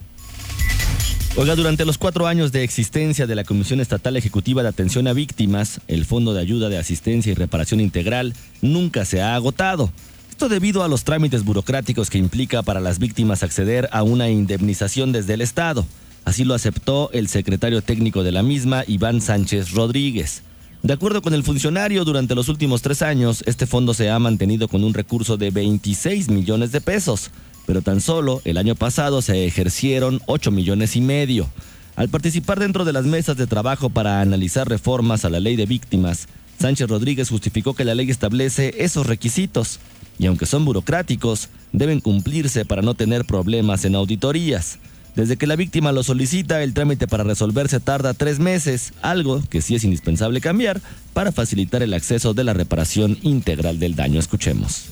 Oiga, 1.37 1.55
durante 1.55 1.85
los 1.85 1.97
cuatro 1.97 2.27
años 2.27 2.51
de 2.51 2.65
existencia 2.65 3.29
de 3.29 3.37
la 3.37 3.45
Comisión 3.45 3.81
Estatal 3.81 4.17
Ejecutiva 4.17 4.65
de 4.65 4.71
Atención 4.71 5.07
a 5.07 5.13
Víctimas, 5.13 5.81
el 5.87 6.05
Fondo 6.05 6.35
de 6.35 6.41
Ayuda 6.41 6.69
de 6.69 6.77
Asistencia 6.77 7.31
y 7.31 7.37
Reparación 7.37 7.79
Integral 7.79 8.35
nunca 8.63 9.05
se 9.05 9.23
ha 9.23 9.37
agotado. 9.37 9.93
Esto 10.29 10.49
debido 10.49 10.83
a 10.83 10.89
los 10.89 11.05
trámites 11.05 11.45
burocráticos 11.45 12.11
que 12.11 12.19
implica 12.19 12.65
para 12.65 12.81
las 12.81 12.99
víctimas 12.99 13.45
acceder 13.45 13.89
a 13.93 14.03
una 14.03 14.29
indemnización 14.29 15.13
desde 15.13 15.35
el 15.35 15.41
Estado. 15.41 15.87
Así 16.25 16.45
lo 16.45 16.55
aceptó 16.55 17.11
el 17.13 17.29
secretario 17.29 17.83
técnico 17.83 18.23
de 18.23 18.33
la 18.33 18.43
misma, 18.43 18.85
Iván 18.87 19.21
Sánchez 19.21 19.73
Rodríguez. 19.73 20.43
De 20.83 20.93
acuerdo 20.93 21.23
con 21.23 21.35
el 21.35 21.45
funcionario, 21.45 22.05
durante 22.05 22.35
los 22.35 22.49
últimos 22.49 22.83
tres 22.83 23.03
años, 23.03 23.43
este 23.47 23.67
fondo 23.67 23.95
se 23.95 24.11
ha 24.11 24.19
mantenido 24.19 24.69
con 24.69 24.85
un 24.85 24.95
recurso 24.95 25.37
de 25.37 25.51
26 25.51 26.29
millones 26.29 26.73
de 26.73 26.81
pesos, 26.81 27.31
pero 27.67 27.83
tan 27.83 28.01
solo 28.01 28.41
el 28.45 28.59
año 28.59 28.75
pasado 28.75 29.23
se 29.23 29.47
ejercieron 29.47 30.21
8 30.27 30.51
millones 30.51 30.97
y 30.97 31.01
medio. 31.01 31.49
Al 31.95 32.09
participar 32.09 32.59
dentro 32.59 32.85
de 32.85 32.93
las 32.93 33.05
mesas 33.05 33.37
de 33.37 33.47
trabajo 33.47 33.91
para 33.91 34.21
analizar 34.21 34.69
reformas 34.69 35.25
a 35.25 35.31
la 35.31 35.41
ley 35.41 35.57
de 35.57 35.67
víctimas, 35.67 36.27
Sánchez 36.59 36.89
Rodríguez 36.89 37.29
justificó 37.29 37.75
que 37.75 37.85
la 37.85 37.95
ley 37.95 38.11
establece 38.11 38.75
esos 38.79 39.07
requisitos 39.07 39.79
y 40.19 40.27
aunque 40.27 40.47
son 40.47 40.65
burocráticos, 40.65 41.49
deben 41.73 42.01
cumplirse 42.01 42.65
para 42.65 42.83
no 42.83 42.95
tener 42.95 43.25
problemas 43.25 43.85
en 43.85 43.95
auditorías. 43.97 44.79
Desde 45.15 45.37
que 45.37 45.47
la 45.47 45.57
víctima 45.57 45.93
lo 45.93 46.03
solicita, 46.03 46.63
el 46.63 46.73
trámite 46.73 47.07
para 47.07 47.23
resolverse 47.23 47.81
tarda 47.81 48.15
tres 48.15 48.39
meses, 48.39 48.95
algo 49.03 49.43
que 49.51 49.61
sí 49.61 49.75
es 49.75 49.85
indispensable 49.85 50.41
cambiar 50.41 50.81
para 51.13 51.33
facilitar 51.33 51.83
el 51.83 51.93
acceso 51.93 52.33
de 52.33 52.45
la 52.45 52.55
reparación 52.55 53.19
integral 53.23 53.79
del 53.79 53.95
daño. 53.95 54.19
Escuchemos. 54.19 54.87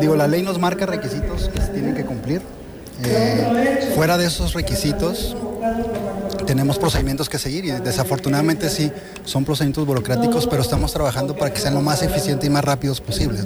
Digo, 0.00 0.14
la 0.14 0.28
ley 0.28 0.42
nos 0.42 0.58
marca 0.58 0.86
requisitos 0.86 1.48
que 1.48 1.60
se 1.60 1.68
tienen 1.68 1.94
que 1.94 2.04
cumplir. 2.04 2.40
Eh, 3.04 3.92
fuera 3.94 4.18
de 4.18 4.26
esos 4.26 4.52
requisitos, 4.54 5.36
tenemos 6.46 6.78
procedimientos 6.78 7.28
que 7.28 7.38
seguir 7.38 7.64
y 7.64 7.70
desafortunadamente 7.70 8.68
sí, 8.70 8.90
son 9.24 9.44
procedimientos 9.44 9.86
burocráticos, 9.86 10.46
pero 10.46 10.62
estamos 10.62 10.92
trabajando 10.92 11.36
para 11.36 11.52
que 11.52 11.60
sean 11.60 11.74
lo 11.74 11.82
más 11.82 12.02
eficientes 12.02 12.46
y 12.46 12.50
más 12.50 12.64
rápidos 12.64 13.00
posibles. 13.00 13.44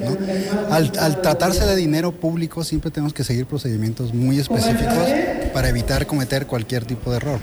al, 0.70 1.20
tratarse 1.20 1.66
de 1.66 1.76
dinero 1.76 2.12
público, 2.12 2.64
siempre 2.64 2.90
tenemos 2.90 3.12
que 3.12 3.24
seguir 3.24 3.46
procedimientos 3.46 4.14
muy 4.14 4.38
específicos 4.38 5.08
para 5.52 5.68
evitar 5.68 6.06
cometer 6.06 6.46
cualquier 6.46 6.84
tipo 6.84 7.10
de 7.10 7.18
error. 7.18 7.40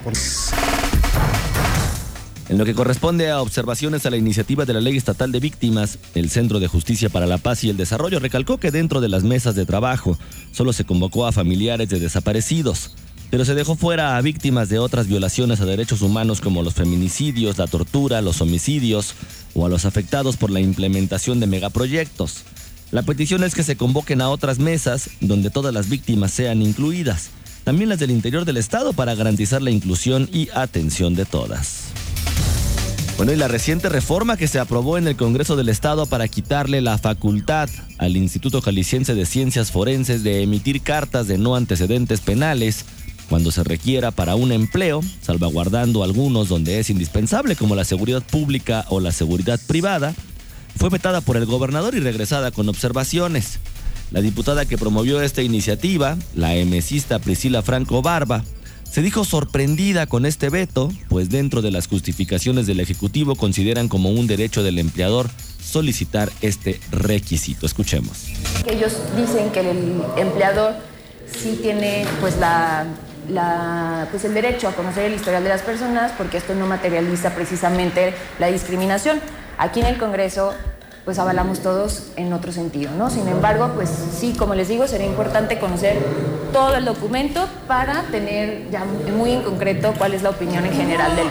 En 2.52 2.58
lo 2.58 2.66
que 2.66 2.76
corresponde 2.76 3.30
a 3.30 3.42
observaciones 3.42 4.06
a 4.06 4.10
la 4.10 4.18
iniciativa 4.18 4.66
de 4.66 4.74
la 4.74 4.82
Ley 4.82 4.98
Estatal 4.98 5.32
de 5.32 5.40
Víctimas, 5.40 6.00
el 6.16 6.30
Centro 6.30 6.60
de 6.60 6.68
Justicia 6.68 7.08
para 7.08 7.26
la 7.26 7.38
Paz 7.38 7.64
y 7.64 7.70
el 7.70 7.78
Desarrollo 7.78 8.20
recalcó 8.20 8.58
que 8.58 8.72
dentro 8.72 9.00
de 9.00 9.08
las 9.08 9.24
mesas 9.24 9.56
de 9.56 9.66
trabajo 9.66 10.20
solo 10.52 10.74
se 10.74 10.84
convocó 10.84 11.26
a 11.26 11.32
familiares 11.32 11.88
de 11.88 12.02
desaparecidos, 12.02 12.92
pero 13.30 13.46
se 13.46 13.56
dejó 13.56 13.78
fuera 13.78 14.18
a 14.18 14.22
víctimas 14.22 14.68
de 14.68 14.80
otras 14.80 15.08
violaciones 15.08 15.62
a 15.62 15.66
derechos 15.66 16.02
humanos 16.02 16.42
como 16.42 16.62
los 16.62 16.74
feminicidios, 16.74 17.58
la 17.58 17.68
tortura, 17.68 18.22
los 18.22 18.42
homicidios 18.42 19.14
o 19.54 19.66
a 19.66 19.70
los 19.70 19.86
afectados 19.86 20.36
por 20.36 20.52
la 20.52 20.60
implementación 20.60 21.40
de 21.40 21.48
megaproyectos. 21.48 22.44
La 22.92 23.04
petición 23.04 23.46
es 23.46 23.56
que 23.56 23.64
se 23.64 23.78
convoquen 23.78 24.20
a 24.20 24.28
otras 24.28 24.60
mesas 24.60 25.10
donde 25.22 25.52
todas 25.52 25.74
las 25.74 25.88
víctimas 25.88 26.34
sean 26.34 26.62
incluidas, 26.62 27.30
también 27.64 27.88
las 27.88 28.00
del 28.00 28.12
interior 28.12 28.44
del 28.44 28.58
Estado 28.58 28.92
para 28.92 29.16
garantizar 29.16 29.62
la 29.62 29.72
inclusión 29.72 30.28
y 30.34 30.50
atención 30.54 31.16
de 31.16 31.24
todas. 31.24 31.81
Bueno, 33.22 33.34
y 33.34 33.38
la 33.38 33.48
reciente 33.48 33.88
reforma 33.88 34.36
que 34.36 34.48
se 34.48 34.58
aprobó 34.58 34.98
en 34.98 35.06
el 35.06 35.16
Congreso 35.16 35.56
del 35.56 35.70
Estado 35.70 36.08
para 36.08 36.28
quitarle 36.28 36.82
la 36.82 36.98
facultad 36.98 37.70
al 38.00 38.18
Instituto 38.18 38.64
Jalisciense 38.64 39.14
de 39.14 39.28
Ciencias 39.28 39.72
Forenses 39.72 40.24
de 40.24 40.42
emitir 40.42 40.82
cartas 40.82 41.28
de 41.28 41.38
no 41.38 41.56
antecedentes 41.56 42.20
penales 42.20 42.84
cuando 43.30 43.52
se 43.52 43.64
requiera 43.64 44.10
para 44.10 44.34
un 44.34 44.52
empleo, 44.52 45.02
salvaguardando 45.22 46.04
algunos 46.04 46.50
donde 46.50 46.80
es 46.80 46.90
indispensable, 46.90 47.56
como 47.56 47.76
la 47.76 47.86
seguridad 47.86 48.24
pública 48.24 48.86
o 48.90 49.00
la 49.00 49.12
seguridad 49.12 49.60
privada, 49.68 50.16
fue 50.76 50.90
vetada 50.90 51.22
por 51.22 51.38
el 51.38 51.46
gobernador 51.46 51.94
y 51.94 52.00
regresada 52.00 52.50
con 52.50 52.70
observaciones. 52.70 53.60
La 54.10 54.22
diputada 54.22 54.66
que 54.66 54.80
promovió 54.80 55.22
esta 55.22 55.44
iniciativa, 55.44 56.18
la 56.34 56.56
emesista 56.56 57.20
Priscila 57.20 57.62
Franco 57.62 58.02
Barba, 58.02 58.44
se 58.92 59.02
dijo 59.02 59.24
sorprendida 59.24 60.06
con 60.06 60.26
este 60.26 60.50
veto, 60.50 60.92
pues 61.08 61.30
dentro 61.30 61.62
de 61.62 61.72
las 61.72 61.88
justificaciones 61.88 62.68
del 62.68 62.82
Ejecutivo 62.82 63.36
consideran 63.36 63.88
como 63.88 64.10
un 64.10 64.28
derecho 64.28 64.64
del 64.64 64.80
empleador 64.80 65.30
solicitar 65.64 66.30
este 66.42 66.82
requisito. 66.92 67.66
Escuchemos. 67.66 68.28
Ellos 68.68 68.98
dicen 69.16 69.50
que 69.52 69.62
el 69.62 70.02
empleador 70.18 70.74
sí 71.32 71.58
tiene 71.62 72.06
pues 72.20 72.36
la, 72.38 72.88
pues 74.12 74.26
el 74.26 74.34
derecho 74.34 74.68
a 74.68 74.74
conocer 74.74 75.06
el 75.06 75.14
historial 75.14 75.44
de 75.44 75.50
las 75.50 75.62
personas 75.62 76.12
porque 76.18 76.36
esto 76.36 76.54
no 76.54 76.68
materializa 76.68 77.34
precisamente 77.34 78.14
la 78.40 78.48
discriminación. 78.48 79.22
Aquí 79.58 79.80
en 79.80 79.86
el 79.86 79.98
Congreso 79.98 80.54
pues 81.06 81.18
avalamos 81.20 81.62
todos 81.62 82.12
en 82.16 82.32
otro 82.34 82.52
sentido, 82.52 82.92
¿no? 82.98 83.10
Sin 83.10 83.28
embargo, 83.28 83.72
pues 83.76 83.90
sí, 84.18 84.34
como 84.38 84.56
les 84.56 84.68
digo, 84.70 84.88
sería 84.88 85.08
importante 85.08 85.60
conocer 85.60 85.98
todo 86.54 86.76
el 86.76 86.86
documento 86.86 87.48
para 87.68 88.04
tener 88.12 88.70
ya 88.72 88.86
muy 89.18 89.32
en 89.32 89.42
concreto 89.42 89.94
cuál 89.98 90.14
es 90.14 90.22
la 90.22 90.30
opinión 90.30 90.66
en 90.66 90.74
general 90.74 91.16
del... 91.16 91.28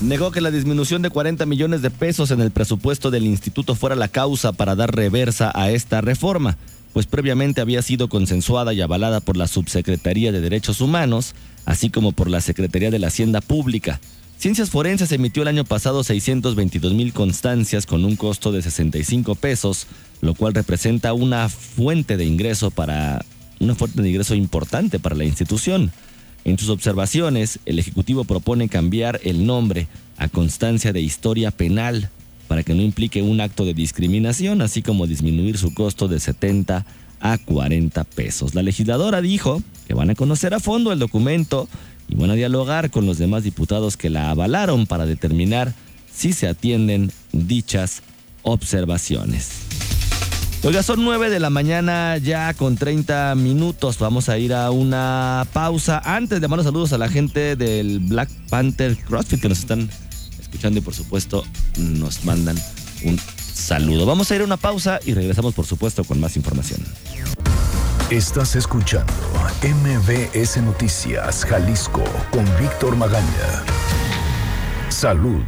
Negó 0.00 0.32
que 0.32 0.40
la 0.40 0.50
disminución 0.50 1.00
de 1.02 1.10
40 1.10 1.46
millones 1.46 1.80
de 1.80 1.90
pesos 1.90 2.32
en 2.32 2.40
el 2.40 2.50
presupuesto 2.50 3.10
del 3.10 3.24
instituto 3.24 3.76
fuera 3.76 3.94
la 3.94 4.08
causa 4.08 4.52
para 4.52 4.74
dar 4.74 4.94
reversa 4.94 5.52
a 5.54 5.70
esta 5.70 6.00
reforma, 6.00 6.56
pues 6.92 7.06
previamente 7.06 7.60
había 7.60 7.82
sido 7.82 8.08
consensuada 8.08 8.72
y 8.72 8.80
avalada 8.80 9.20
por 9.20 9.36
la 9.36 9.46
Subsecretaría 9.46 10.32
de 10.32 10.40
Derechos 10.40 10.80
Humanos, 10.80 11.34
así 11.66 11.88
como 11.88 12.12
por 12.12 12.28
la 12.28 12.40
Secretaría 12.40 12.90
de 12.90 12.98
la 12.98 13.08
Hacienda 13.08 13.40
Pública. 13.40 14.00
Ciencias 14.42 14.70
Forenses 14.70 15.12
emitió 15.12 15.42
el 15.42 15.48
año 15.48 15.64
pasado 15.64 16.02
622 16.02 16.94
mil 16.94 17.12
constancias 17.12 17.86
con 17.86 18.04
un 18.04 18.16
costo 18.16 18.50
de 18.50 18.60
65 18.60 19.36
pesos, 19.36 19.86
lo 20.20 20.34
cual 20.34 20.52
representa 20.52 21.12
una 21.12 21.48
fuente 21.48 22.16
de 22.16 22.24
ingreso 22.24 22.72
para 22.72 23.24
una 23.60 23.76
fuente 23.76 24.02
de 24.02 24.08
ingreso 24.08 24.34
importante 24.34 24.98
para 24.98 25.14
la 25.14 25.22
institución. 25.22 25.92
En 26.42 26.58
sus 26.58 26.70
observaciones, 26.70 27.60
el 27.66 27.78
Ejecutivo 27.78 28.24
propone 28.24 28.68
cambiar 28.68 29.20
el 29.22 29.46
nombre 29.46 29.86
a 30.16 30.26
Constancia 30.26 30.92
de 30.92 31.00
Historia 31.00 31.52
Penal 31.52 32.10
para 32.48 32.64
que 32.64 32.74
no 32.74 32.82
implique 32.82 33.22
un 33.22 33.40
acto 33.40 33.64
de 33.64 33.74
discriminación, 33.74 34.60
así 34.60 34.82
como 34.82 35.06
disminuir 35.06 35.56
su 35.56 35.72
costo 35.72 36.08
de 36.08 36.18
70 36.18 36.84
a 37.20 37.38
40 37.38 38.02
pesos. 38.02 38.56
La 38.56 38.62
legisladora 38.62 39.22
dijo 39.22 39.62
que 39.86 39.94
van 39.94 40.10
a 40.10 40.16
conocer 40.16 40.52
a 40.52 40.58
fondo 40.58 40.90
el 40.90 40.98
documento 40.98 41.68
y 42.12 42.14
van 42.14 42.30
a 42.30 42.34
dialogar 42.34 42.90
con 42.90 43.06
los 43.06 43.16
demás 43.16 43.42
diputados 43.42 43.96
que 43.96 44.10
la 44.10 44.30
avalaron 44.30 44.86
para 44.86 45.06
determinar 45.06 45.72
si 46.12 46.34
se 46.34 46.46
atienden 46.46 47.10
dichas 47.32 48.02
observaciones. 48.42 49.48
Oiga, 50.62 50.82
son 50.82 51.04
9 51.04 51.30
de 51.30 51.40
la 51.40 51.48
mañana 51.48 52.18
ya 52.18 52.52
con 52.52 52.76
30 52.76 53.34
minutos. 53.36 53.98
Vamos 53.98 54.28
a 54.28 54.36
ir 54.36 54.52
a 54.52 54.70
una 54.70 55.46
pausa. 55.54 56.02
Antes 56.04 56.42
de 56.42 56.48
mandar 56.48 56.66
saludos 56.66 56.92
a 56.92 56.98
la 56.98 57.08
gente 57.08 57.56
del 57.56 57.98
Black 58.00 58.28
Panther 58.50 58.94
CrossFit 58.96 59.40
que 59.40 59.48
nos 59.48 59.60
están 59.60 59.88
escuchando 60.38 60.80
y 60.80 60.82
por 60.82 60.94
supuesto 60.94 61.44
nos 61.78 62.26
mandan 62.26 62.58
un 63.04 63.18
saludo. 63.54 64.04
Vamos 64.04 64.30
a 64.30 64.36
ir 64.36 64.42
a 64.42 64.44
una 64.44 64.58
pausa 64.58 65.00
y 65.06 65.14
regresamos 65.14 65.54
por 65.54 65.64
supuesto 65.64 66.04
con 66.04 66.20
más 66.20 66.36
información. 66.36 66.80
Estás 68.10 68.56
escuchando 68.56 69.12
MBS 69.62 70.58
Noticias 70.62 71.46
Jalisco 71.46 72.04
con 72.30 72.44
Víctor 72.60 72.94
Magaña. 72.96 73.64
Salud. 74.90 75.44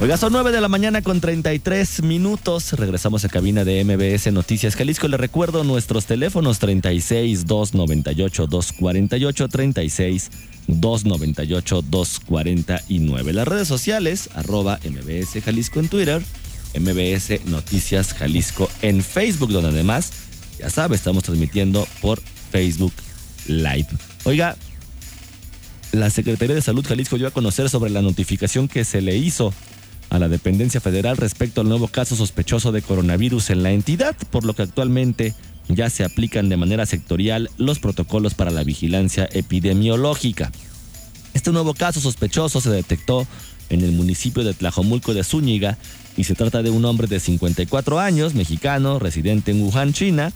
Oiga, 0.00 0.16
son 0.18 0.32
9 0.32 0.52
de 0.52 0.60
la 0.60 0.68
mañana 0.68 1.00
con 1.00 1.20
33 1.20 2.02
minutos. 2.02 2.72
Regresamos 2.74 3.24
a 3.24 3.28
cabina 3.28 3.64
de 3.64 3.82
MBS 3.82 4.30
Noticias 4.32 4.76
Jalisco. 4.76 5.08
Le 5.08 5.16
recuerdo 5.16 5.64
nuestros 5.64 6.04
teléfonos 6.04 6.58
36 6.58 7.46
298 7.46 8.46
248 8.46 9.48
36 9.48 10.30
298 10.66 11.82
249. 11.82 13.32
Las 13.32 13.48
redes 13.48 13.68
sociales, 13.68 14.28
arroba 14.34 14.78
MBS 14.84 15.42
Jalisco 15.42 15.80
en 15.80 15.88
Twitter, 15.88 16.22
MBS 16.78 17.46
Noticias 17.46 18.12
Jalisco 18.12 18.70
en 18.82 19.02
Facebook, 19.02 19.50
donde 19.50 19.70
además, 19.70 20.12
ya 20.58 20.70
sabe, 20.70 20.96
estamos 20.96 21.24
transmitiendo 21.24 21.86
por 22.00 22.20
Facebook 22.50 22.92
Live. 23.46 23.88
Oiga, 24.24 24.56
la 25.92 26.10
Secretaría 26.10 26.54
de 26.54 26.62
Salud 26.62 26.84
Jalisco 26.86 27.16
dio 27.16 27.28
a 27.28 27.30
conocer 27.30 27.70
sobre 27.70 27.90
la 27.90 28.02
notificación 28.02 28.68
que 28.68 28.84
se 28.84 29.00
le 29.00 29.16
hizo 29.16 29.54
a 30.10 30.18
la 30.18 30.28
dependencia 30.28 30.80
federal 30.80 31.16
respecto 31.16 31.60
al 31.60 31.68
nuevo 31.68 31.88
caso 31.88 32.16
sospechoso 32.16 32.72
de 32.72 32.82
coronavirus 32.82 33.50
en 33.50 33.62
la 33.62 33.72
entidad, 33.72 34.16
por 34.30 34.44
lo 34.44 34.54
que 34.54 34.62
actualmente 34.62 35.34
ya 35.68 35.90
se 35.90 36.04
aplican 36.04 36.48
de 36.48 36.56
manera 36.56 36.86
sectorial 36.86 37.50
los 37.58 37.78
protocolos 37.78 38.34
para 38.34 38.50
la 38.50 38.64
vigilancia 38.64 39.28
epidemiológica. 39.32 40.50
Este 41.34 41.52
nuevo 41.52 41.74
caso 41.74 42.00
sospechoso 42.00 42.60
se 42.60 42.70
detectó 42.70 43.26
en 43.68 43.82
el 43.82 43.92
municipio 43.92 44.44
de 44.44 44.54
Tlajomulco 44.54 45.12
de 45.12 45.24
Zúñiga 45.24 45.76
y 46.18 46.24
se 46.24 46.34
trata 46.34 46.64
de 46.64 46.70
un 46.70 46.84
hombre 46.84 47.06
de 47.06 47.20
54 47.20 48.00
años, 48.00 48.34
mexicano, 48.34 48.98
residente 48.98 49.52
en 49.52 49.62
Wuhan, 49.62 49.92
China, 49.92 50.32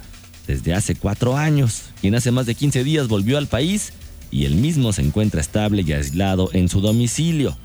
desde 0.46 0.74
hace 0.74 0.94
cuatro 0.94 1.36
años, 1.36 1.82
quien 2.00 2.14
hace 2.14 2.30
más 2.30 2.46
de 2.46 2.54
15 2.54 2.84
días 2.84 3.08
volvió 3.08 3.36
al 3.36 3.48
país 3.48 3.92
y 4.30 4.44
él 4.44 4.54
mismo 4.54 4.92
se 4.92 5.02
encuentra 5.02 5.40
estable 5.40 5.82
y 5.84 5.92
aislado 5.92 6.50
en 6.52 6.68
su 6.68 6.80
domicilio. 6.80 7.58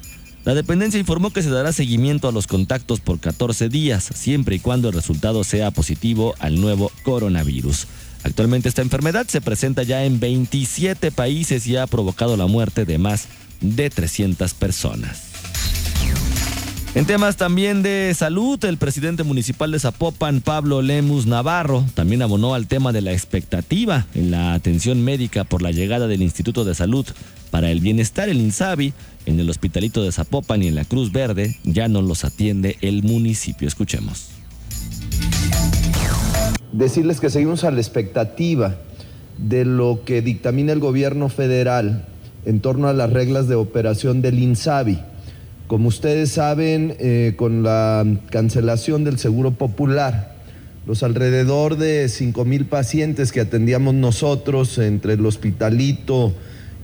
La 0.46 0.56
dependencia 0.56 1.00
informó 1.00 1.32
que 1.32 1.44
se 1.44 1.52
dará 1.52 1.72
seguimiento 1.72 2.28
a 2.28 2.32
los 2.32 2.48
contactos 2.48 3.02
por 3.02 3.20
14 3.20 3.70
días, 3.70 4.10
siempre 4.16 4.56
y 4.56 4.60
cuando 4.60 4.90
el 4.90 4.96
resultado 4.96 5.44
sea 5.44 5.70
positivo 5.70 6.34
al 6.40 6.60
nuevo 6.60 6.92
coronavirus. 7.04 7.86
Actualmente 8.24 8.68
esta 8.68 8.82
enfermedad 8.82 9.28
se 9.28 9.42
presenta 9.42 9.84
ya 9.84 10.06
en 10.06 10.20
27 10.20 11.12
países 11.12 11.68
y 11.68 11.78
ha 11.78 11.86
provocado 11.86 12.36
la 12.36 12.48
muerte 12.48 12.84
de 12.84 12.98
más 12.98 13.28
de 13.62 13.92
300 13.92 14.56
personas. 14.56 15.27
En 16.98 17.06
temas 17.06 17.38
también 17.38 17.84
de 17.84 18.12
salud, 18.16 18.66
el 18.66 18.78
presidente 18.78 19.22
municipal 19.22 19.72
de 19.72 19.78
Zapopan, 19.78 20.42
Pablo 20.42 20.82
Lemus 20.82 21.28
Navarro, 21.28 21.86
también 21.94 22.24
abonó 22.24 22.56
al 22.56 22.66
tema 22.66 22.92
de 22.92 23.02
la 23.02 23.12
expectativa 23.12 24.08
en 24.16 24.32
la 24.32 24.56
atención 24.56 25.04
médica 25.04 25.44
por 25.44 25.62
la 25.62 25.70
llegada 25.70 26.08
del 26.08 26.24
Instituto 26.24 26.66
de 26.66 26.74
Salud 26.74 27.06
para 27.52 27.70
el 27.70 27.82
Bienestar, 27.82 28.30
el 28.30 28.42
INSABI, 28.42 28.94
en 29.28 29.40
el 29.40 29.48
Hospitalito 29.48 30.02
de 30.02 30.12
Zapopan 30.12 30.64
y 30.64 30.70
en 30.70 30.74
la 30.74 30.86
Cruz 30.86 31.12
Verde, 31.12 31.58
ya 31.66 31.88
no 31.88 32.02
los 32.02 32.26
atiende 32.26 32.78
el 32.82 33.04
municipio. 33.04 33.68
Escuchemos. 33.68 34.30
Decirles 36.72 37.20
que 37.20 37.30
seguimos 37.30 37.64
a 37.64 37.70
la 37.70 37.80
expectativa 37.80 38.76
de 39.38 39.66
lo 39.66 40.02
que 40.04 40.24
dictamina 40.24 40.74
el 40.74 40.80
gobierno 40.80 41.30
federal 41.30 42.08
en 42.44 42.60
torno 42.60 42.88
a 42.88 42.94
las 42.94 43.14
reglas 43.14 43.48
de 43.48 43.54
operación 43.54 44.24
del 44.24 44.40
INSABI. 44.40 44.98
Como 45.68 45.90
ustedes 45.90 46.32
saben, 46.32 46.96
eh, 46.98 47.34
con 47.36 47.62
la 47.62 48.06
cancelación 48.30 49.04
del 49.04 49.20
Seguro 49.20 49.52
Popular, 49.52 50.38
los 50.86 51.04
alrededor 51.04 51.76
de 51.76 52.08
5 52.08 52.46
mil 52.46 52.66
pacientes 52.66 53.34
que 53.34 53.42
atendíamos 53.42 53.94
nosotros 53.94 54.78
entre 54.78 55.14
el 55.14 55.26
Hospitalito 55.26 56.34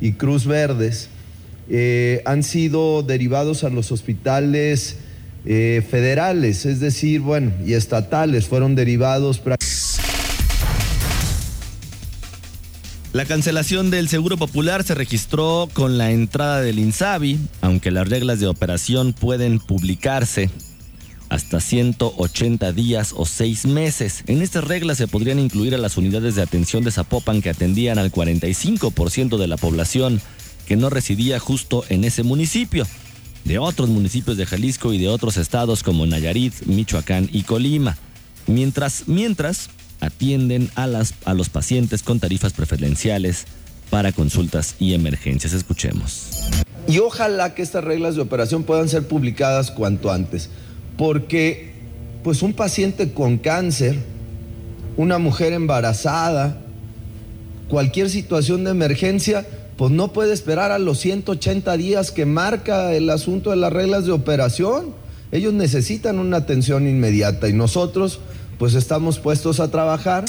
y 0.01 0.13
Cruz 0.13 0.45
Verdes, 0.45 1.07
eh, 1.69 2.21
han 2.25 2.43
sido 2.43 3.03
derivados 3.03 3.63
a 3.63 3.69
los 3.69 3.93
hospitales 3.93 4.97
eh, 5.45 5.81
federales, 5.89 6.65
es 6.65 6.81
decir, 6.81 7.21
bueno, 7.21 7.53
y 7.65 7.75
estatales, 7.75 8.47
fueron 8.47 8.75
derivados 8.75 9.39
La 13.13 13.25
cancelación 13.25 13.91
del 13.91 14.09
Seguro 14.09 14.37
Popular 14.37 14.83
se 14.83 14.95
registró 14.95 15.69
con 15.71 15.99
la 15.99 16.09
entrada 16.09 16.61
del 16.61 16.79
INSABI, 16.79 17.37
aunque 17.61 17.91
las 17.91 18.09
reglas 18.09 18.39
de 18.39 18.47
operación 18.47 19.13
pueden 19.13 19.59
publicarse 19.59 20.49
hasta 21.29 21.59
180 21.59 22.71
días 22.71 23.13
o 23.15 23.27
6 23.27 23.67
meses. 23.67 24.23
En 24.25 24.41
estas 24.41 24.63
reglas 24.63 24.97
se 24.97 25.07
podrían 25.07 25.37
incluir 25.37 25.75
a 25.75 25.77
las 25.77 25.95
unidades 25.95 26.33
de 26.33 26.41
atención 26.41 26.83
de 26.83 26.89
Zapopan 26.89 27.43
que 27.43 27.51
atendían 27.51 27.99
al 27.99 28.11
45% 28.11 29.37
de 29.37 29.47
la 29.47 29.57
población 29.57 30.19
que 30.65 30.75
no 30.75 30.89
residía 30.89 31.37
justo 31.37 31.85
en 31.89 32.05
ese 32.05 32.23
municipio, 32.23 32.87
de 33.45 33.59
otros 33.59 33.89
municipios 33.89 34.37
de 34.37 34.47
Jalisco 34.47 34.91
y 34.91 34.97
de 34.97 35.09
otros 35.09 35.37
estados 35.37 35.83
como 35.83 36.07
Nayarit, 36.07 36.65
Michoacán 36.65 37.29
y 37.31 37.43
Colima. 37.43 37.95
Mientras, 38.47 39.03
mientras, 39.05 39.69
atienden 40.03 40.69
a, 40.75 40.87
las, 40.87 41.13
a 41.25 41.33
los 41.33 41.49
pacientes 41.49 42.03
con 42.03 42.19
tarifas 42.19 42.53
preferenciales 42.53 43.45
para 43.89 44.11
consultas 44.11 44.75
y 44.79 44.93
emergencias. 44.93 45.53
Escuchemos. 45.53 46.29
Y 46.87 46.99
ojalá 46.99 47.53
que 47.53 47.61
estas 47.61 47.83
reglas 47.83 48.15
de 48.15 48.21
operación 48.21 48.63
puedan 48.63 48.89
ser 48.89 49.07
publicadas 49.07 49.71
cuanto 49.71 50.11
antes, 50.11 50.49
porque 50.97 51.73
pues 52.23 52.41
un 52.41 52.53
paciente 52.53 53.13
con 53.13 53.37
cáncer, 53.37 53.97
una 54.97 55.17
mujer 55.17 55.53
embarazada, 55.53 56.57
cualquier 57.69 58.09
situación 58.09 58.63
de 58.63 58.71
emergencia, 58.71 59.45
pues 59.77 59.91
no 59.91 60.13
puede 60.13 60.33
esperar 60.33 60.71
a 60.71 60.79
los 60.79 60.99
180 60.99 61.75
días 61.77 62.11
que 62.11 62.25
marca 62.25 62.93
el 62.93 63.09
asunto 63.09 63.49
de 63.49 63.57
las 63.57 63.73
reglas 63.73 64.05
de 64.05 64.11
operación. 64.11 64.93
Ellos 65.31 65.53
necesitan 65.53 66.19
una 66.19 66.37
atención 66.37 66.87
inmediata 66.87 67.49
y 67.49 67.53
nosotros 67.53 68.19
pues 68.57 68.73
estamos 68.73 69.19
puestos 69.19 69.59
a 69.59 69.69
trabajar. 69.69 70.25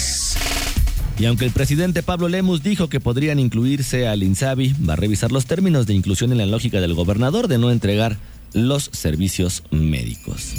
Y 1.19 1.27
aunque 1.27 1.45
el 1.45 1.53
presidente 1.53 2.03
Pablo 2.03 2.29
Lemus 2.29 2.63
dijo 2.63 2.89
que 2.89 2.99
podrían 2.99 3.39
incluirse 3.39 4.09
al 4.09 4.23
INSABI, 4.23 4.75
va 4.89 4.95
a 4.95 4.97
revisar 4.97 5.31
los 5.31 5.47
términos 5.47 5.87
de 5.87 5.95
inclusión 5.95 6.33
en 6.33 6.39
la 6.39 6.47
lógica 6.47 6.81
del 6.81 6.95
gobernador 6.95 7.47
de 7.47 7.59
no 7.59 7.71
entregar 7.71 8.19
los 8.53 8.91
servicios 8.93 9.63
médicos. 9.71 10.55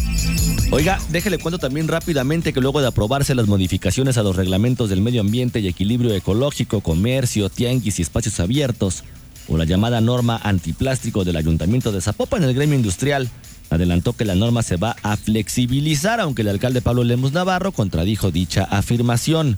Oiga, 0.71 0.99
déjele 1.09 1.39
cuento 1.39 1.59
también 1.59 1.87
rápidamente 1.87 2.53
que 2.53 2.61
luego 2.61 2.81
de 2.81 2.87
aprobarse 2.87 3.35
las 3.35 3.47
modificaciones 3.47 4.17
a 4.17 4.23
los 4.23 4.35
reglamentos 4.35 4.89
del 4.89 5.01
medio 5.01 5.21
ambiente 5.21 5.59
y 5.59 5.67
equilibrio 5.67 6.13
ecológico, 6.13 6.81
comercio, 6.81 7.49
tianguis 7.49 7.99
y 7.99 8.01
espacios 8.01 8.39
abiertos, 8.39 9.03
o 9.47 9.57
la 9.57 9.65
llamada 9.65 10.01
norma 10.01 10.39
antiplástico 10.43 11.23
del 11.23 11.37
Ayuntamiento 11.37 11.91
de 11.91 12.01
Zapopan, 12.01 12.43
el 12.43 12.53
gremio 12.53 12.75
industrial 12.75 13.29
adelantó 13.69 14.13
que 14.13 14.25
la 14.25 14.35
norma 14.35 14.63
se 14.63 14.77
va 14.77 14.95
a 15.03 15.17
flexibilizar, 15.17 16.19
aunque 16.19 16.41
el 16.41 16.49
alcalde 16.49 16.81
Pablo 16.81 17.03
Lemus 17.03 17.33
Navarro 17.33 17.71
contradijo 17.71 18.31
dicha 18.31 18.63
afirmación. 18.63 19.57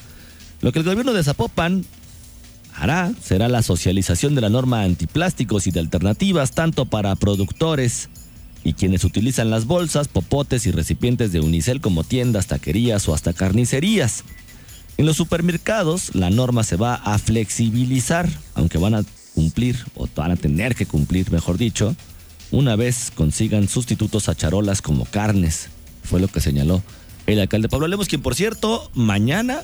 Lo 0.62 0.72
que 0.72 0.80
el 0.80 0.86
gobierno 0.86 1.13
de 1.13 1.24
Zapopan 1.24 1.86
hará 2.76 3.12
será 3.22 3.48
la 3.50 3.63
socialización 3.63 4.36
de 4.36 4.41
la 4.41 4.50
norma 4.50 4.84
antiplásticos 4.84 5.67
y 5.67 5.72
de 5.72 5.80
alternativas 5.80 6.52
tanto 6.52 6.86
para 6.86 7.15
productores 7.15 8.10
y 8.63 8.74
quienes 8.74 9.04
utilizan 9.04 9.50
las 9.50 9.65
bolsas, 9.65 10.08
popotes 10.08 10.65
y 10.65 10.72
recipientes 10.72 11.32
de 11.32 11.39
unicel 11.39 11.80
como 11.80 12.04
tiendas, 12.04 12.48
taquerías 12.48 13.08
o 13.08 13.13
hasta 13.13 13.34
carnicerías. 13.34 14.24
En 14.98 15.06
los 15.06 15.15
supermercados 15.15 16.15
la 16.15 16.30
norma 16.30 16.63
se 16.63 16.76
va 16.76 16.96
a 16.96 17.17
flexibilizar, 17.20 18.28
aunque 18.56 18.78
van 18.78 18.96
a 18.96 19.04
cumplir, 19.36 19.78
o 19.96 20.08
van 20.15 20.32
a 20.32 20.36
tener 20.36 20.76
que 20.76 20.88
cumplir, 20.88 21.32
mejor 21.32 21.58
dicho, 21.58 21.96
una 22.52 22.76
vez 22.76 23.12
consigan 23.14 23.68
sustitutos 23.68 24.30
a 24.30 24.36
charolas 24.36 24.82
como 24.82 25.06
carnes. 25.06 25.70
Fue 26.04 26.20
lo 26.20 26.28
que 26.28 26.40
señaló 26.40 26.82
el 27.26 27.40
alcalde 27.40 27.70
Pablo 27.70 27.88
Lemos, 27.88 28.08
quien 28.08 28.22
por 28.22 28.36
cierto 28.36 28.90
mañana 28.94 29.64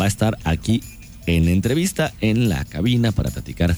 va 0.00 0.06
a 0.06 0.08
estar 0.08 0.38
aquí 0.44 0.82
en 1.26 1.48
entrevista 1.48 2.12
en 2.20 2.48
la 2.48 2.64
cabina 2.64 3.12
para 3.12 3.30
platicar 3.30 3.76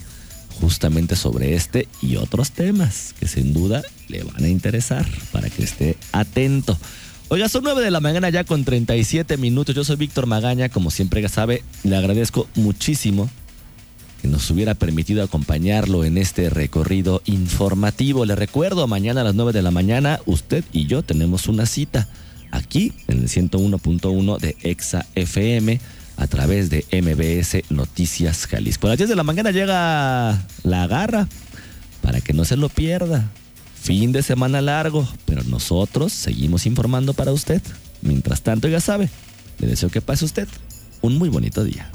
justamente 0.60 1.16
sobre 1.16 1.54
este 1.54 1.88
y 2.00 2.16
otros 2.16 2.52
temas 2.52 3.14
que 3.18 3.26
sin 3.26 3.52
duda 3.52 3.82
le 4.08 4.22
van 4.22 4.44
a 4.44 4.48
interesar 4.48 5.06
para 5.32 5.50
que 5.50 5.64
esté 5.64 5.96
atento. 6.12 6.78
Oiga, 7.28 7.48
son 7.48 7.64
9 7.64 7.82
de 7.82 7.90
la 7.90 8.00
mañana 8.00 8.30
ya 8.30 8.44
con 8.44 8.64
37 8.64 9.36
minutos. 9.36 9.74
Yo 9.74 9.82
soy 9.82 9.96
Víctor 9.96 10.26
Magaña, 10.26 10.68
como 10.68 10.90
siempre 10.90 11.22
ya 11.22 11.28
sabe, 11.28 11.64
le 11.82 11.96
agradezco 11.96 12.48
muchísimo 12.54 13.28
que 14.24 14.28
nos 14.30 14.50
hubiera 14.50 14.72
permitido 14.72 15.22
acompañarlo 15.22 16.02
en 16.02 16.16
este 16.16 16.48
recorrido 16.48 17.20
informativo. 17.26 18.24
Le 18.24 18.34
recuerdo, 18.34 18.86
mañana 18.86 19.20
a 19.20 19.24
las 19.24 19.34
9 19.34 19.52
de 19.52 19.60
la 19.60 19.70
mañana, 19.70 20.18
usted 20.24 20.64
y 20.72 20.86
yo 20.86 21.02
tenemos 21.02 21.46
una 21.46 21.66
cita 21.66 22.08
aquí 22.50 22.94
en 23.06 23.18
el 23.18 23.28
101.1 23.28 24.38
de 24.38 24.56
Exa 24.62 25.04
FM 25.14 25.78
a 26.16 26.26
través 26.26 26.70
de 26.70 26.86
MBS 26.90 27.70
Noticias 27.70 28.46
Jalisco. 28.46 28.86
A 28.86 28.90
las 28.90 28.96
10 28.96 29.10
de 29.10 29.16
la 29.16 29.24
mañana 29.24 29.50
llega 29.50 30.42
la 30.62 30.86
garra 30.86 31.28
para 32.00 32.22
que 32.22 32.32
no 32.32 32.46
se 32.46 32.56
lo 32.56 32.70
pierda. 32.70 33.30
Fin 33.74 34.12
de 34.12 34.22
semana 34.22 34.62
largo, 34.62 35.06
pero 35.26 35.42
nosotros 35.42 36.14
seguimos 36.14 36.64
informando 36.64 37.12
para 37.12 37.30
usted. 37.30 37.60
Mientras 38.00 38.40
tanto, 38.40 38.68
ya 38.68 38.80
sabe, 38.80 39.10
le 39.58 39.66
deseo 39.66 39.90
que 39.90 40.00
pase 40.00 40.24
usted 40.24 40.48
un 41.02 41.18
muy 41.18 41.28
bonito 41.28 41.62
día. 41.62 41.90